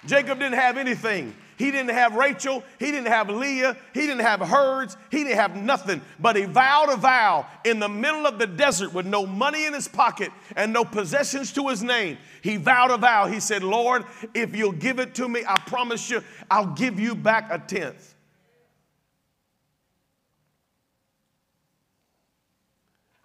[0.05, 1.35] Jacob didn't have anything.
[1.61, 2.63] He didn't have Rachel.
[2.79, 3.77] He didn't have Leah.
[3.93, 4.97] He didn't have herds.
[5.11, 6.01] He didn't have nothing.
[6.19, 9.73] But he vowed a vow in the middle of the desert with no money in
[9.73, 12.17] his pocket and no possessions to his name.
[12.41, 13.27] He vowed a vow.
[13.27, 17.13] He said, Lord, if you'll give it to me, I promise you, I'll give you
[17.13, 18.15] back a tenth.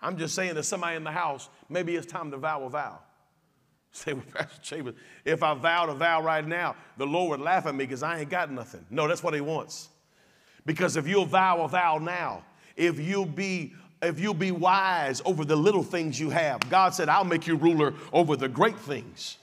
[0.03, 2.99] I'm just saying to somebody in the house, maybe it's time to vow a vow.
[3.97, 7.65] Say, well, Pastor Chambers, if I vowed a vow right now, the Lord would laugh
[7.65, 8.85] at me because I ain't got nothing.
[8.91, 9.89] No, that's what He wants.
[10.67, 12.45] Because if you'll vow a vow now,
[12.77, 17.09] if you'll be if you'll be wise over the little things you have, God said,
[17.09, 19.39] I'll make you ruler over the great things.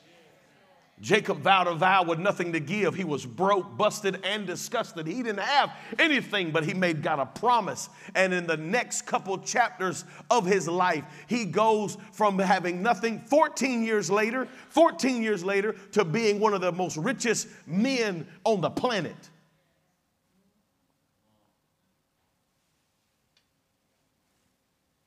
[1.02, 2.96] Jacob vowed a vow with nothing to give.
[2.96, 5.08] He was broke, busted, and disgusted.
[5.08, 7.90] He didn't have anything, but he made God a promise.
[8.16, 13.84] And in the next couple chapters of his life, he goes from having nothing 14
[13.84, 18.70] years later, 14 years later, to being one of the most richest men on the
[18.70, 19.16] planet.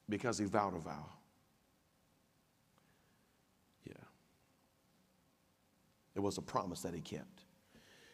[0.08, 1.06] Because he vowed a vow.
[6.16, 7.44] It was a promise that he kept.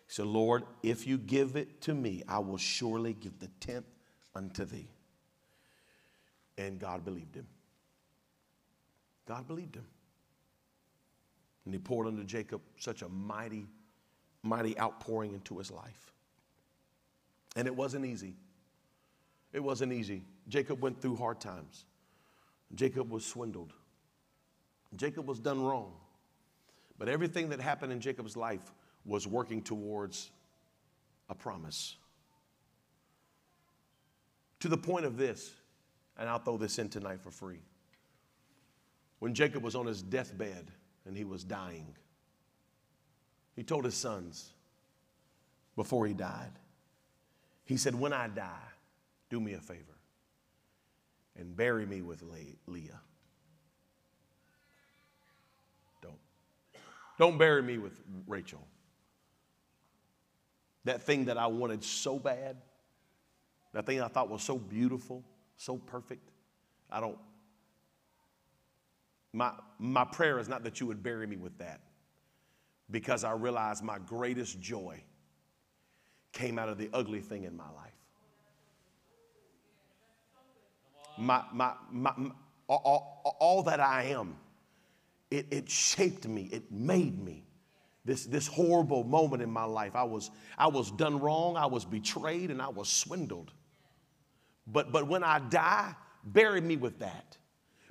[0.06, 3.86] He said, Lord, if you give it to me, I will surely give the tenth
[4.34, 4.88] unto thee.
[6.58, 7.46] And God believed him.
[9.26, 9.86] God believed him.
[11.64, 13.66] And he poured unto Jacob such a mighty,
[14.42, 16.12] mighty outpouring into his life.
[17.54, 18.34] And it wasn't easy.
[19.52, 20.24] It wasn't easy.
[20.48, 21.84] Jacob went through hard times.
[22.74, 23.72] Jacob was swindled.
[24.96, 25.92] Jacob was done wrong.
[26.98, 28.72] But everything that happened in Jacob's life
[29.04, 30.30] was working towards
[31.28, 31.96] a promise.
[34.60, 35.50] To the point of this,
[36.18, 37.60] and I'll throw this in tonight for free.
[39.18, 40.70] When Jacob was on his deathbed
[41.06, 41.96] and he was dying,
[43.56, 44.52] he told his sons
[45.76, 46.52] before he died,
[47.64, 48.68] he said, When I die,
[49.30, 49.98] do me a favor
[51.36, 52.22] and bury me with
[52.66, 53.00] Leah.
[57.22, 58.66] Don't bury me with Rachel.
[60.82, 62.56] That thing that I wanted so bad,
[63.72, 65.22] that thing I thought was so beautiful,
[65.56, 66.32] so perfect,
[66.90, 67.16] I don't.
[69.32, 71.82] My, my prayer is not that you would bury me with that,
[72.90, 75.00] because I realize my greatest joy
[76.32, 77.92] came out of the ugly thing in my life.
[81.16, 82.30] my, my, my, my
[82.66, 84.38] all, all, that I am.
[85.32, 87.46] It, it shaped me, it made me.
[88.04, 89.96] This, this horrible moment in my life.
[89.96, 93.50] I was, I was done wrong, I was betrayed, and I was swindled.
[94.66, 97.38] But, but when I die, bury me with that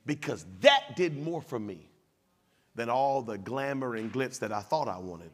[0.05, 1.89] because that did more for me
[2.75, 5.31] than all the glamour and glitz that I thought I wanted.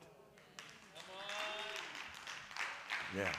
[3.18, 3.34] Yeah.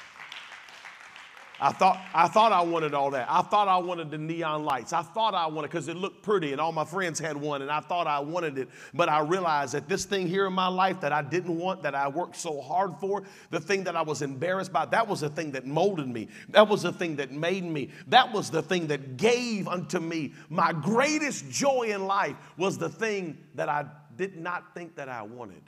[1.61, 3.27] I thought, I thought I wanted all that.
[3.29, 4.93] I thought I wanted the neon lights.
[4.93, 7.71] I thought I wanted because it looked pretty and all my friends had one and
[7.71, 8.69] I thought I wanted it.
[8.95, 11.97] But I realized that this thing here in my life that I didn't want, that
[11.97, 15.31] I worked so hard for, the thing that I was embarrassed by, that was the
[15.31, 16.29] thing that molded me.
[16.51, 17.91] That was the thing that made me.
[18.07, 20.35] That was the thing that gave unto me.
[20.49, 23.87] My greatest joy in life was the thing that I
[24.17, 25.63] did not think that I wanted.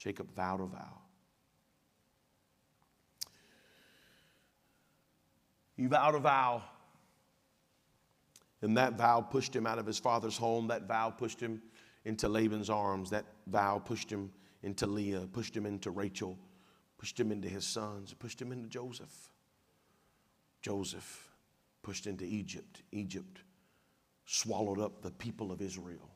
[0.00, 0.98] Jacob vowed a vow.
[5.76, 6.62] He vowed a vow.
[8.62, 10.68] And that vow pushed him out of his father's home.
[10.68, 11.60] That vow pushed him
[12.06, 13.10] into Laban's arms.
[13.10, 14.32] That vow pushed him
[14.62, 16.38] into Leah, pushed him into Rachel,
[16.96, 19.28] pushed him into his sons, pushed him into Joseph.
[20.62, 21.28] Joseph
[21.82, 22.82] pushed into Egypt.
[22.92, 23.42] Egypt
[24.24, 26.09] swallowed up the people of Israel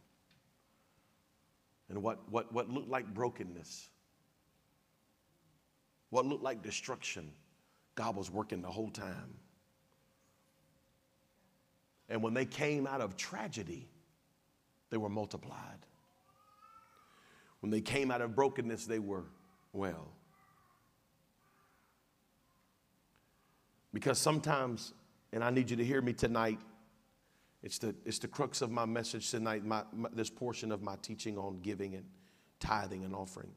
[1.88, 3.88] and what, what, what looked like brokenness,
[6.10, 7.30] what looked like destruction,
[7.94, 9.34] God was working the whole time.
[12.08, 13.88] And when they came out of tragedy,
[14.90, 15.86] they were multiplied.
[17.60, 19.24] When they came out of brokenness, they were
[19.72, 20.12] well.
[23.92, 24.92] Because sometimes,
[25.32, 26.58] and I need you to hear me tonight,
[27.64, 30.96] it's the, it's the crux of my message tonight, my, my, this portion of my
[31.00, 32.04] teaching on giving and
[32.60, 33.50] tithing and offering.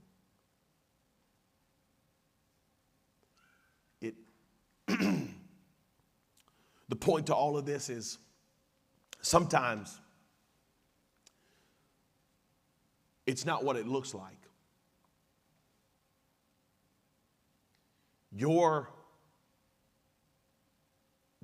[4.00, 4.16] It,
[4.88, 5.28] the
[6.98, 8.18] point to all of this is
[9.22, 10.00] sometimes
[13.26, 14.40] it's not what it looks like.
[18.32, 18.90] Your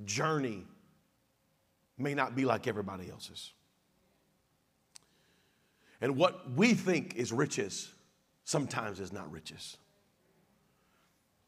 [0.06, 0.64] journey
[2.04, 3.54] may not be like everybody else's.
[6.02, 7.90] And what we think is riches
[8.44, 9.78] sometimes is not riches.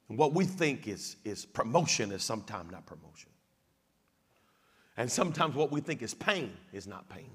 [0.07, 3.29] And what we think is, is promotion is sometimes not promotion.
[4.97, 7.31] And sometimes what we think is pain is not pain.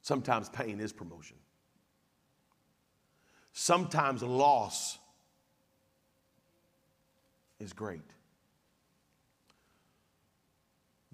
[0.00, 1.36] Sometimes pain is promotion.
[3.52, 4.98] Sometimes loss
[7.58, 8.00] is great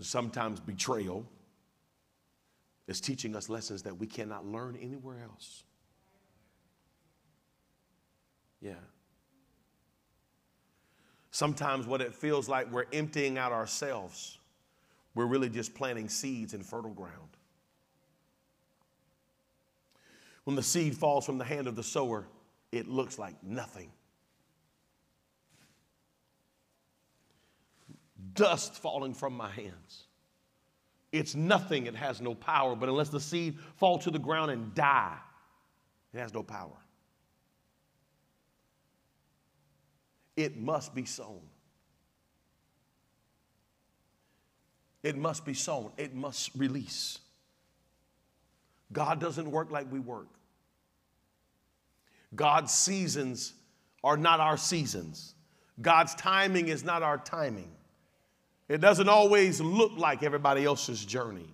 [0.05, 1.24] sometimes betrayal
[2.86, 5.64] is teaching us lessons that we cannot learn anywhere else.
[8.61, 8.74] Yeah.
[11.30, 14.38] Sometimes what it feels like we're emptying out ourselves,
[15.14, 17.36] we're really just planting seeds in fertile ground.
[20.44, 22.26] When the seed falls from the hand of the sower,
[22.70, 23.90] it looks like nothing.
[28.37, 30.05] Dust falling from my hands.
[31.12, 34.74] It's nothing, it has no power, but unless the seed fall to the ground and
[34.74, 35.16] die,
[36.12, 36.76] it has no power.
[40.37, 41.41] It must be sown.
[45.03, 45.93] It must be sown.
[45.97, 47.18] It must release.
[48.93, 50.28] God doesn't work like we work.
[52.34, 53.55] God's seasons
[54.05, 55.34] are not our seasons.
[55.80, 57.70] God's timing is not our timing.
[58.69, 61.49] It doesn't always look like everybody else's journey.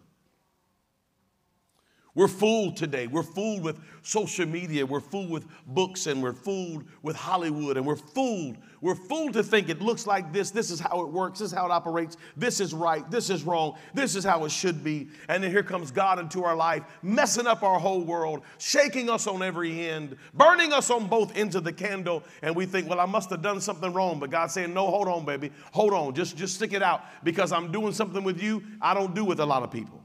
[2.15, 3.07] We're fooled today.
[3.07, 4.85] We're fooled with social media.
[4.85, 8.59] We're fooled with books and we're fooled with Hollywood and we're fooled.
[8.83, 10.51] We're fooled to think it looks like this.
[10.51, 11.39] This is how it works.
[11.39, 12.19] This is how it operates.
[12.37, 13.11] This is right.
[13.11, 13.79] This is wrong.
[13.95, 15.09] This is how it should be.
[15.29, 19.27] And then here comes God into our life, messing up our whole world, shaking us
[19.27, 22.25] on every end, burning us on both ends of the candle.
[22.43, 24.19] And we think, well, I must have done something wrong.
[24.19, 25.51] But God's saying, no, hold on, baby.
[25.73, 26.15] Hold on.
[26.15, 29.41] Just, just stick it out because I'm doing something with you I don't do with
[29.41, 30.02] a lot of people.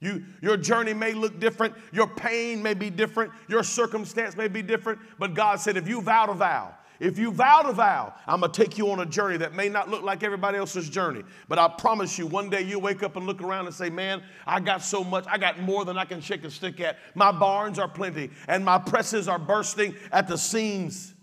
[0.00, 4.62] You, your journey may look different, your pain may be different, your circumstance may be
[4.62, 8.40] different, but God said, if you vow to vow, if you vow to vow, I'm
[8.40, 11.22] gonna take you on a journey that may not look like everybody else's journey.
[11.48, 14.22] But I promise you, one day you'll wake up and look around and say, Man,
[14.46, 16.98] I got so much, I got more than I can shake a stick at.
[17.14, 21.14] My barns are plenty, and my presses are bursting at the seams.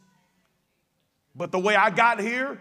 [1.36, 2.60] But the way I got here,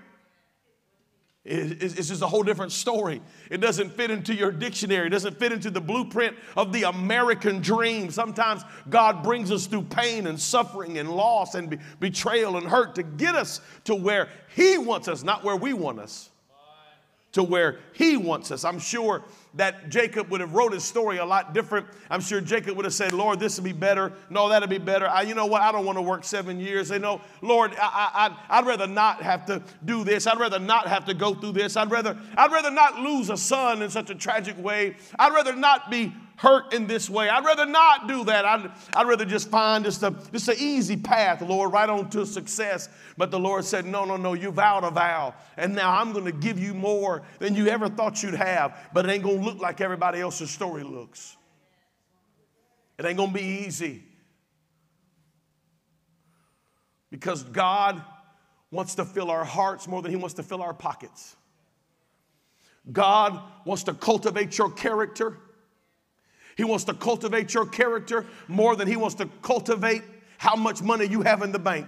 [1.49, 3.23] It's just a whole different story.
[3.51, 5.07] It doesn't fit into your dictionary.
[5.07, 8.11] It doesn't fit into the blueprint of the American dream.
[8.11, 13.05] Sometimes God brings us through pain and suffering and loss and betrayal and hurt to
[13.05, 16.31] get us to where He wants us, not where we want us
[17.37, 18.65] to where he wants us.
[18.65, 19.23] I'm sure
[19.53, 21.87] that Jacob would have wrote his story a lot different.
[22.09, 24.15] I'm sure Jacob would have said, Lord, this would be better.
[24.31, 25.07] No, that'll be better.
[25.07, 25.61] I, you know what?
[25.61, 26.89] I don't want to work seven years.
[26.89, 30.27] They know, Lord, I, I, I'd rather not have to do this.
[30.27, 31.77] I'd rather not have to go through this.
[31.77, 34.97] I'd rather, I'd rather not lose a son in such a tragic way.
[35.19, 37.29] I'd rather not be hurt in this way.
[37.29, 38.45] I'd rather not do that.
[38.45, 42.25] I'd, I'd rather just find just a just an easy path, Lord, right on to
[42.25, 42.89] success.
[43.17, 45.35] But the Lord said, No, no, no, you vowed a vow.
[45.57, 49.07] And now I'm going to give you more than you ever thought you'd have, but
[49.07, 51.37] it ain't going to look like everybody else's story looks.
[52.99, 54.03] It ain't going to be easy.
[57.11, 58.03] Because God
[58.71, 61.37] wants to fill our hearts more than He wants to fill our pockets.
[62.93, 65.39] God wants to cultivate your character.
[66.57, 70.03] He wants to cultivate your character more than he wants to cultivate
[70.39, 71.87] how much money you have in the bank.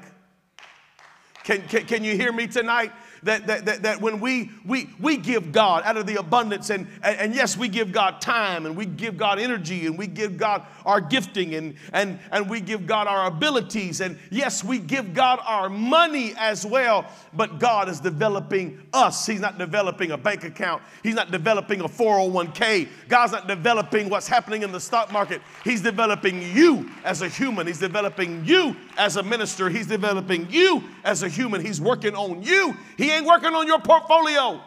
[1.45, 2.93] Can, can, can you hear me tonight?
[3.23, 6.87] That, that, that, that when we, we, we give God out of the abundance, and,
[7.03, 10.65] and yes, we give God time and we give God energy and we give God
[10.85, 15.41] our gifting and, and, and we give God our abilities, and yes, we give God
[15.45, 19.27] our money as well, but God is developing us.
[19.27, 22.89] He's not developing a bank account, He's not developing a 401k.
[23.09, 25.43] God's not developing what's happening in the stock market.
[25.65, 30.85] He's developing you as a human, He's developing you as a minister, He's developing you
[31.05, 31.65] as a human.
[31.65, 32.77] He's working on you.
[32.97, 34.61] He he ain't working on your portfolio.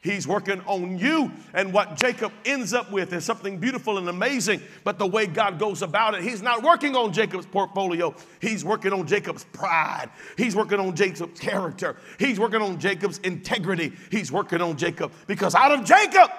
[0.00, 1.32] He's working on you.
[1.52, 4.62] And what Jacob ends up with is something beautiful and amazing.
[4.84, 8.14] But the way God goes about it, he's not working on Jacob's portfolio.
[8.40, 10.08] He's working on Jacob's pride.
[10.38, 11.96] He's working on Jacob's character.
[12.18, 13.92] He's working on Jacob's integrity.
[14.10, 16.30] He's working on Jacob because out of Jacob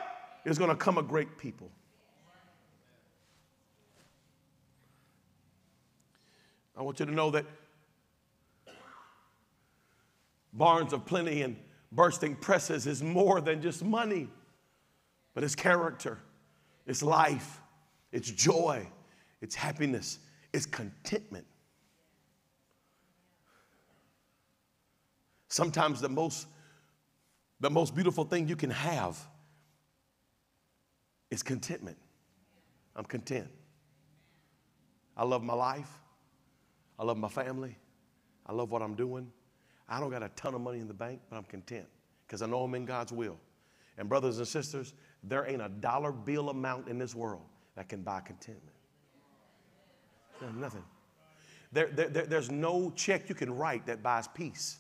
[0.46, 1.70] is going to come a great people.
[6.76, 7.46] I want you to know that
[10.58, 11.56] barns of plenty and
[11.92, 14.28] bursting presses is more than just money,
[15.34, 16.18] but it's character,
[16.86, 17.62] it's life,
[18.12, 18.86] it's joy,
[19.42, 20.20] it's happiness,
[20.54, 21.46] it's contentment.
[25.50, 26.48] Sometimes the most,
[27.60, 29.18] the most beautiful thing you can have
[31.30, 31.98] is contentment.
[32.96, 33.48] I'm content.
[35.16, 35.90] I love my life.
[37.00, 37.78] I love my family.
[38.46, 39.32] I love what I'm doing.
[39.90, 41.86] I don't got a ton of money in the bank, but I'm content
[42.26, 43.38] because I know I'm in God's will.
[43.98, 48.02] And, brothers and sisters, there ain't a dollar bill amount in this world that can
[48.02, 48.76] buy contentment.
[50.42, 50.84] No, nothing.
[51.72, 54.78] There, there, there's no check you can write that buys peace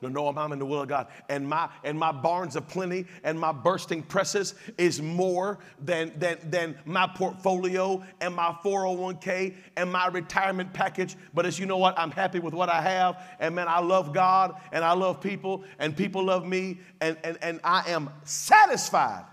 [0.00, 1.08] to know I'm in the will of God.
[1.28, 6.38] And my and my barns of plenty and my bursting presses is more than than
[6.44, 11.16] than my portfolio and my 401k and my retirement package.
[11.34, 13.22] But as you know what, I'm happy with what I have.
[13.40, 17.38] And man, I love God and I love people and people love me and and,
[17.40, 19.24] and I am satisfied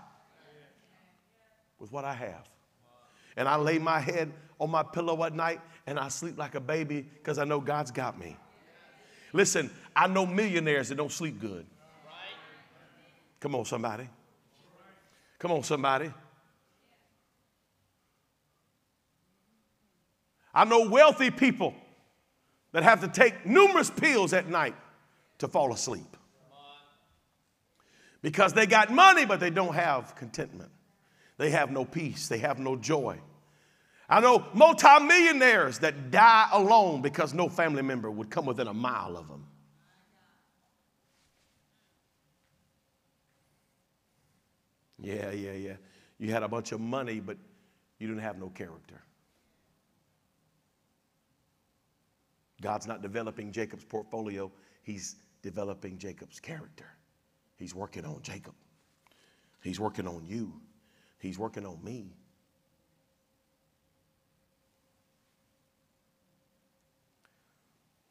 [1.78, 2.48] with what I have.
[3.36, 6.60] And I lay my head on my pillow at night and I sleep like a
[6.60, 8.36] baby because I know God's got me.
[9.34, 11.66] Listen, I know millionaires that don't sleep good.
[13.40, 14.08] Come on, somebody.
[15.38, 16.10] Come on, somebody.
[20.54, 21.74] I know wealthy people
[22.72, 24.74] that have to take numerous pills at night
[25.38, 26.16] to fall asleep
[28.22, 30.70] because they got money, but they don't have contentment.
[31.36, 33.18] They have no peace, they have no joy.
[34.08, 39.16] I know multimillionaires that die alone because no family member would come within a mile
[39.16, 39.46] of them.
[45.04, 45.76] Yeah, yeah, yeah.
[46.18, 47.36] You had a bunch of money, but
[47.98, 49.02] you didn't have no character.
[52.60, 54.50] God's not developing Jacob's portfolio,
[54.82, 56.86] He's developing Jacob's character.
[57.56, 58.54] He's working on Jacob,
[59.62, 60.52] He's working on you,
[61.18, 62.14] He's working on me.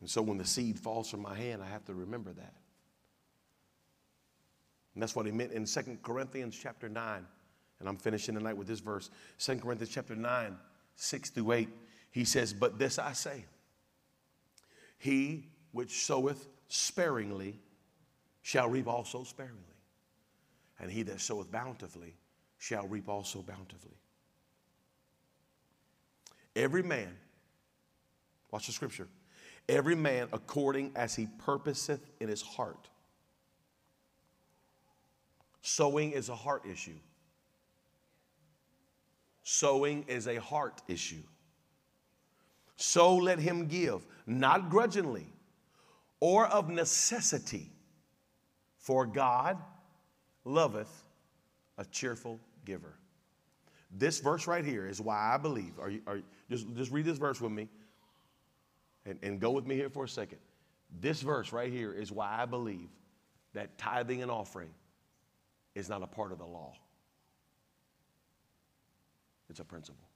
[0.01, 2.53] And so when the seed falls from my hand, I have to remember that.
[4.93, 7.25] And that's what he meant in 2 Corinthians chapter 9.
[7.79, 9.09] And I'm finishing tonight with this verse.
[9.39, 10.57] 2 Corinthians chapter 9,
[10.95, 11.69] 6 through 8.
[12.11, 13.45] He says, But this I say,
[14.97, 17.59] he which soweth sparingly
[18.41, 19.59] shall reap also sparingly.
[20.79, 22.15] And he that soweth bountifully
[22.57, 23.97] shall reap also bountifully.
[26.55, 27.17] Every man,
[28.51, 29.07] watch the scripture,
[29.69, 32.89] Every man according as he purposeth in his heart,
[35.63, 36.99] Sowing is a heart issue.
[39.43, 41.23] Sowing is a heart issue.
[42.75, 45.25] So let him give, not grudgingly
[46.19, 47.71] or of necessity,
[48.77, 49.57] for God
[50.43, 50.91] loveth
[51.77, 52.97] a cheerful giver.
[53.89, 55.79] This verse right here is why I believe.
[55.79, 57.69] Are you, are you, just, just read this verse with me
[59.05, 60.39] and, and go with me here for a second.
[60.99, 62.89] This verse right here is why I believe
[63.53, 64.71] that tithing and offering
[65.75, 66.73] is not a part of the law,
[69.49, 70.07] it's a principle.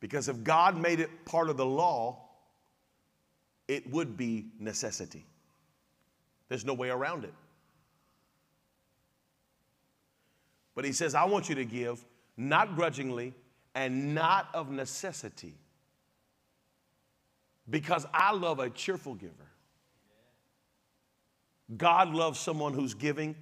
[0.00, 2.28] Because if God made it part of the law,
[3.68, 5.24] it would be necessity.
[6.48, 7.32] There's no way around it.
[10.74, 12.04] But he says, I want you to give
[12.36, 13.32] not grudgingly
[13.74, 15.54] and not of necessity
[17.70, 19.32] because I love a cheerful giver.
[21.76, 23.34] God loves someone who's giving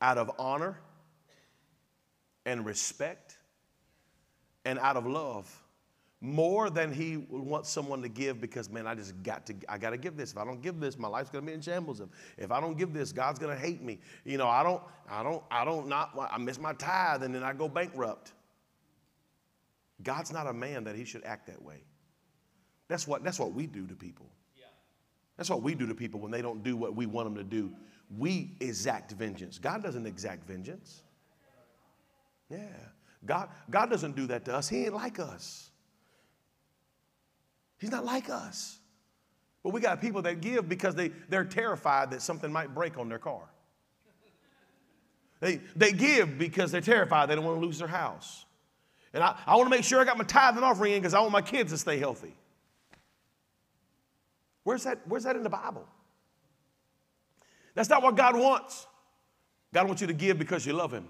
[0.00, 0.78] out of honor
[2.44, 3.38] and respect
[4.64, 5.62] and out of love
[6.20, 9.90] more than he wants someone to give because man i just got to i got
[9.90, 10.32] to give this.
[10.32, 12.00] If i don't give this my life's going to be in shambles.
[12.00, 14.00] If, if i don't give this god's going to hate me.
[14.24, 17.42] You know i don't i don't i don't not i miss my tithe and then
[17.42, 18.32] i go bankrupt.
[20.02, 21.82] God's not a man that he should act that way.
[22.88, 24.26] That's what that's what we do to people.
[24.56, 24.64] Yeah.
[25.36, 27.44] that's what we do to people when they don't do what we want them to
[27.44, 27.72] do
[28.16, 31.02] we exact vengeance god doesn't exact vengeance
[32.48, 32.58] yeah
[33.24, 35.70] god god doesn't do that to us he ain't like us
[37.78, 38.78] He's not like us.
[39.62, 43.08] But we got people that give because they, they're terrified that something might break on
[43.08, 43.42] their car.
[45.40, 48.46] They, they give because they're terrified they don't want to lose their house.
[49.12, 51.14] And I, I want to make sure I got my tithe and offering in because
[51.14, 52.34] I want my kids to stay healthy.
[54.64, 55.86] Where's that, where's that in the Bible?
[57.76, 58.86] That's not what God wants.
[59.72, 61.06] God wants you to give because you love Him.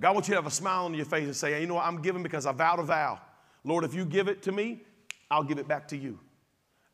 [0.00, 1.86] God wants you to have a smile on your face and say, you know what,
[1.86, 3.20] I'm giving because I vowed a vow.
[3.62, 4.82] Lord, if you give it to me,
[5.30, 6.18] I'll give it back to you.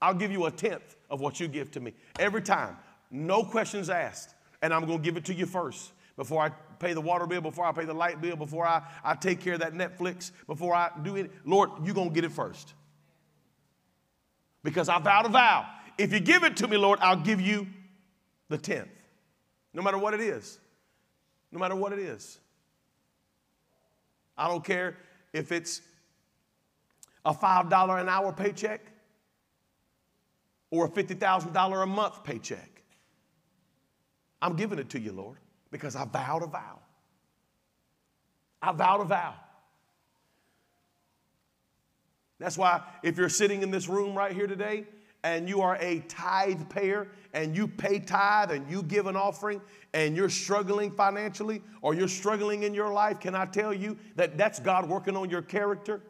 [0.03, 2.77] I'll give you a tenth of what you give to me every time.
[3.11, 4.35] No questions asked.
[4.63, 7.41] And I'm going to give it to you first before I pay the water bill,
[7.41, 10.75] before I pay the light bill, before I, I take care of that Netflix, before
[10.75, 11.31] I do it.
[11.45, 12.75] Lord, you're going to get it first.
[14.65, 15.67] Because I vowed a vow.
[15.97, 17.67] If you give it to me, Lord, I'll give you
[18.51, 18.91] the tenth.
[19.73, 20.59] No matter what it is.
[21.51, 22.39] No matter what it is.
[24.37, 24.97] I don't care
[25.33, 25.81] if it's
[27.25, 28.81] a $5 an hour paycheck
[30.71, 32.83] or a $50,000 a month paycheck.
[34.43, 35.39] I'm giving it to you, Lord,
[35.71, 36.81] because I vowed a vow.
[38.61, 39.35] I vowed a vow.
[42.39, 44.87] That's why if you're sitting in this room right here today
[45.23, 49.61] and you are a tithe payer and you pay tithe and you give an offering
[49.93, 54.39] and you're struggling financially or you're struggling in your life, can I tell you that
[54.39, 56.03] that's God working on your character?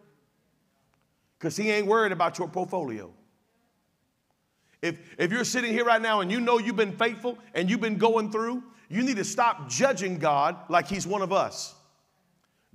[1.40, 3.10] because he ain't worried about your portfolio.
[4.82, 7.80] If, if you're sitting here right now and you know you've been faithful and you've
[7.80, 11.74] been going through, you need to stop judging God like he's one of us.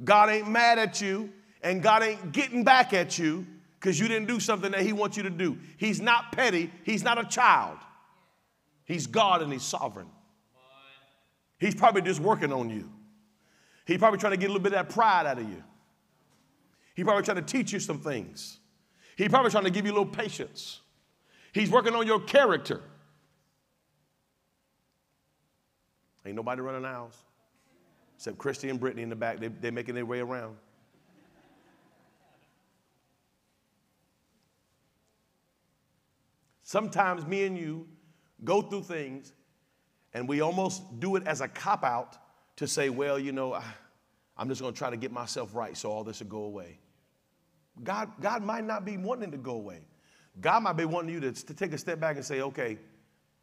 [0.03, 1.31] God ain't mad at you
[1.61, 3.45] and God ain't getting back at you
[3.79, 5.57] because you didn't do something that he wants you to do.
[5.77, 7.77] He's not petty, he's not a child.
[8.85, 10.07] He's God and he's sovereign.
[11.59, 12.91] He's probably just working on you.
[13.85, 15.63] He's probably trying to get a little bit of that pride out of you.
[16.95, 18.59] He's probably trying to teach you some things.
[19.17, 20.81] He's probably trying to give you a little patience.
[21.51, 22.81] He's working on your character.
[26.25, 27.15] Ain't nobody running aisles
[28.15, 29.39] except Christy and Brittany in the back.
[29.39, 30.55] They, they're making their way around.
[36.65, 37.87] Sometimes me and you
[38.43, 39.31] go through things
[40.15, 42.17] and we almost do it as a cop out
[42.55, 43.63] to say, well, you know, I,
[44.35, 46.79] I'm just going to try to get myself right so all this will go away.
[47.83, 49.85] God, God might not be wanting to go away.
[50.41, 52.79] God might be wanting you to, to take a step back and say, okay,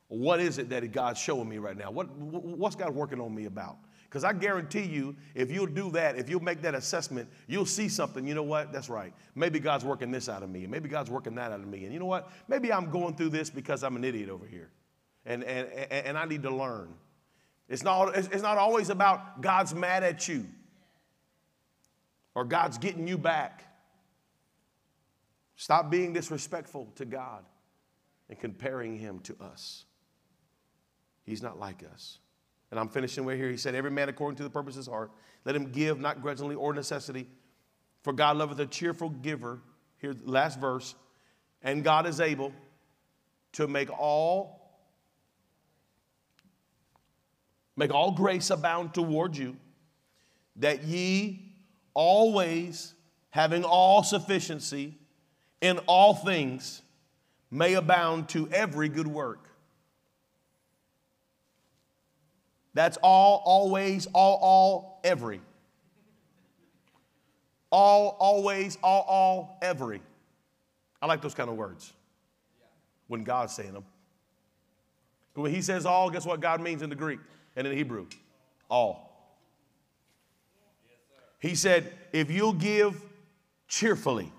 [0.09, 1.93] what is it that God's showing me right now?
[1.93, 3.77] What, what's God working on me about?
[4.13, 7.89] Because I guarantee you, if you'll do that, if you'll make that assessment, you'll see
[7.89, 8.27] something.
[8.27, 8.71] You know what?
[8.71, 9.15] That's right.
[9.35, 10.65] Maybe God's working this out of me.
[10.65, 11.85] and Maybe God's working that out of me.
[11.85, 12.31] And you know what?
[12.47, 14.69] Maybe I'm going through this because I'm an idiot over here.
[15.25, 16.93] And, and, and I need to learn.
[17.71, 20.45] It's not, it's not always about God's mad at you
[22.35, 23.65] or God's getting you back.
[25.57, 27.47] Stop being disrespectful to God
[28.29, 29.87] and comparing him to us.
[31.25, 32.19] He's not like us.
[32.73, 33.51] And I'm finishing right here.
[33.51, 35.11] He said, Every man according to the purpose of his heart,
[35.45, 37.29] let him give, not grudgingly or necessity.
[38.03, 39.61] For God loveth a cheerful giver.
[39.99, 40.95] Here, last verse.
[41.63, 42.51] And God is able
[43.53, 44.59] to make all
[47.77, 49.57] make all grace abound toward you,
[50.57, 51.53] that ye
[51.93, 52.95] always,
[53.31, 54.95] having all sufficiency
[55.61, 56.81] in all things,
[57.51, 59.52] may abound to every good work.
[62.75, 65.41] That's all, always, all, all, every.
[67.71, 70.01] All, always, all, all, every.
[71.01, 71.93] I like those kind of words
[73.09, 73.85] when God's saying them.
[75.35, 77.21] When He says all, guess what God means in the Greek
[77.57, 78.07] and in Hebrew?
[78.71, 79.09] All.
[81.39, 83.03] He said, if you'll give
[83.67, 84.33] cheerfully,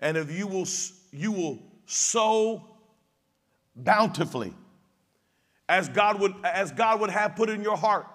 [0.00, 0.66] and if you will,
[1.10, 2.62] you will sow
[3.74, 4.54] bountifully,
[5.68, 8.06] as God would, as God would have put in your heart,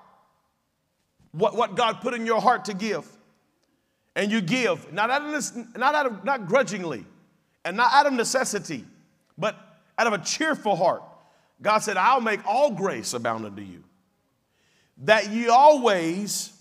[1.31, 3.07] what, what God put in your heart to give.
[4.15, 7.05] And you give, not out of, not out of, not grudgingly,
[7.63, 8.85] and not out of necessity,
[9.37, 9.55] but
[9.97, 11.03] out of a cheerful heart.
[11.61, 13.83] God said, I'll make all grace abound unto you.
[15.03, 16.51] That ye always,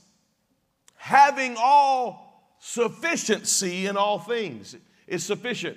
[0.96, 4.76] having all sufficiency in all things,
[5.06, 5.76] is sufficient.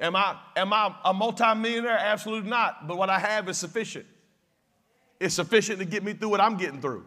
[0.00, 1.98] Am I, am I a multimillionaire?
[1.98, 2.88] Absolutely not.
[2.88, 4.06] But what I have is sufficient.
[5.20, 7.04] It's sufficient to get me through what I'm getting through.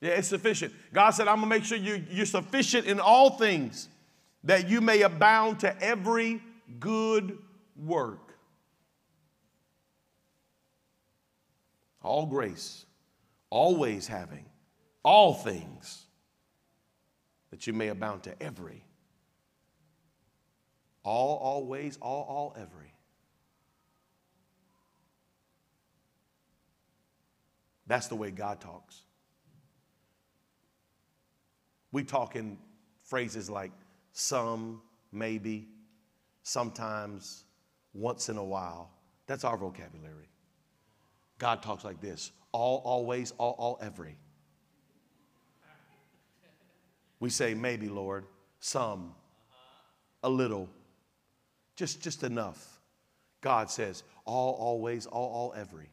[0.00, 0.72] Yeah, it's sufficient.
[0.92, 3.88] God said, I'm going to make sure you, you're sufficient in all things
[4.42, 6.42] that you may abound to every
[6.80, 7.38] good
[7.76, 8.34] work.
[12.02, 12.84] All grace,
[13.48, 14.44] always having
[15.02, 16.04] all things
[17.50, 18.83] that you may abound to every
[21.04, 22.92] all, always, all, all, every.
[27.86, 29.02] That's the way God talks.
[31.92, 32.58] We talk in
[33.04, 33.70] phrases like
[34.12, 34.80] some,
[35.12, 35.68] maybe,
[36.42, 37.44] sometimes,
[37.92, 38.90] once in a while.
[39.26, 40.28] That's our vocabulary.
[41.38, 44.16] God talks like this all, always, all, all, every.
[47.18, 48.26] We say, maybe, Lord,
[48.60, 49.14] some,
[50.22, 50.68] a little,
[51.76, 52.80] just, just enough.
[53.40, 55.90] God says, all, always, all, all, every.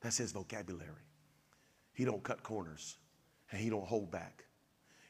[0.00, 0.88] That's his vocabulary.
[1.92, 2.96] He don't cut corners
[3.50, 4.44] and he don't hold back.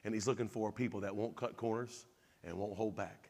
[0.04, 2.06] And he's looking for people that won't cut corners
[2.44, 3.28] and won't hold back.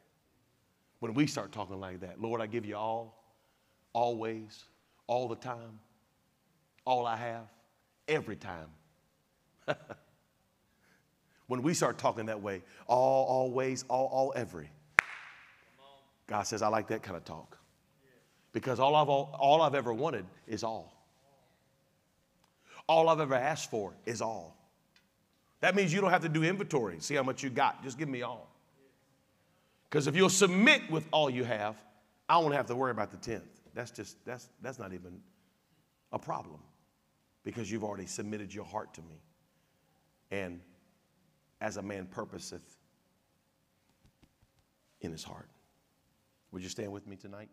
[1.01, 3.24] When we start talking like that, Lord, I give you all,
[3.93, 4.64] always,
[5.07, 5.80] all the time,
[6.84, 7.49] all I have,
[8.07, 8.68] every time.
[11.47, 14.70] when we start talking that way, all, always, all, all, every,
[16.29, 17.59] God says, I like that kind of talk.
[18.53, 20.95] Because all I've, all, all I've ever wanted is all.
[22.87, 24.57] All I've ever asked for is all.
[25.61, 27.83] That means you don't have to do inventory, see how much you got.
[27.83, 28.49] Just give me all.
[29.89, 31.76] Because if you'll submit with all you have,
[32.29, 33.43] I won't have to worry about the tenth.
[33.74, 35.20] That's just, that's, that's not even
[36.12, 36.61] a problem
[37.43, 39.22] because you've already submitted your heart to me.
[40.31, 40.61] And
[41.61, 42.76] as a man purposeth
[45.01, 45.49] in his heart.
[46.53, 47.49] Would you stand with me tonight?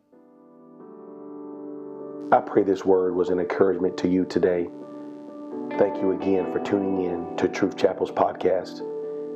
[2.31, 4.67] I pray this word was an encouragement to you today.
[5.77, 8.81] Thank you again for tuning in to Truth Chapel's podcast.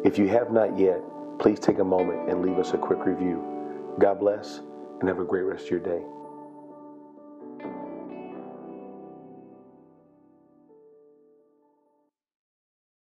[0.06, 1.02] If you have not yet,
[1.40, 3.44] please take a moment and leave us a quick review.
[4.00, 4.62] God bless
[5.02, 6.02] and have a great rest of your day.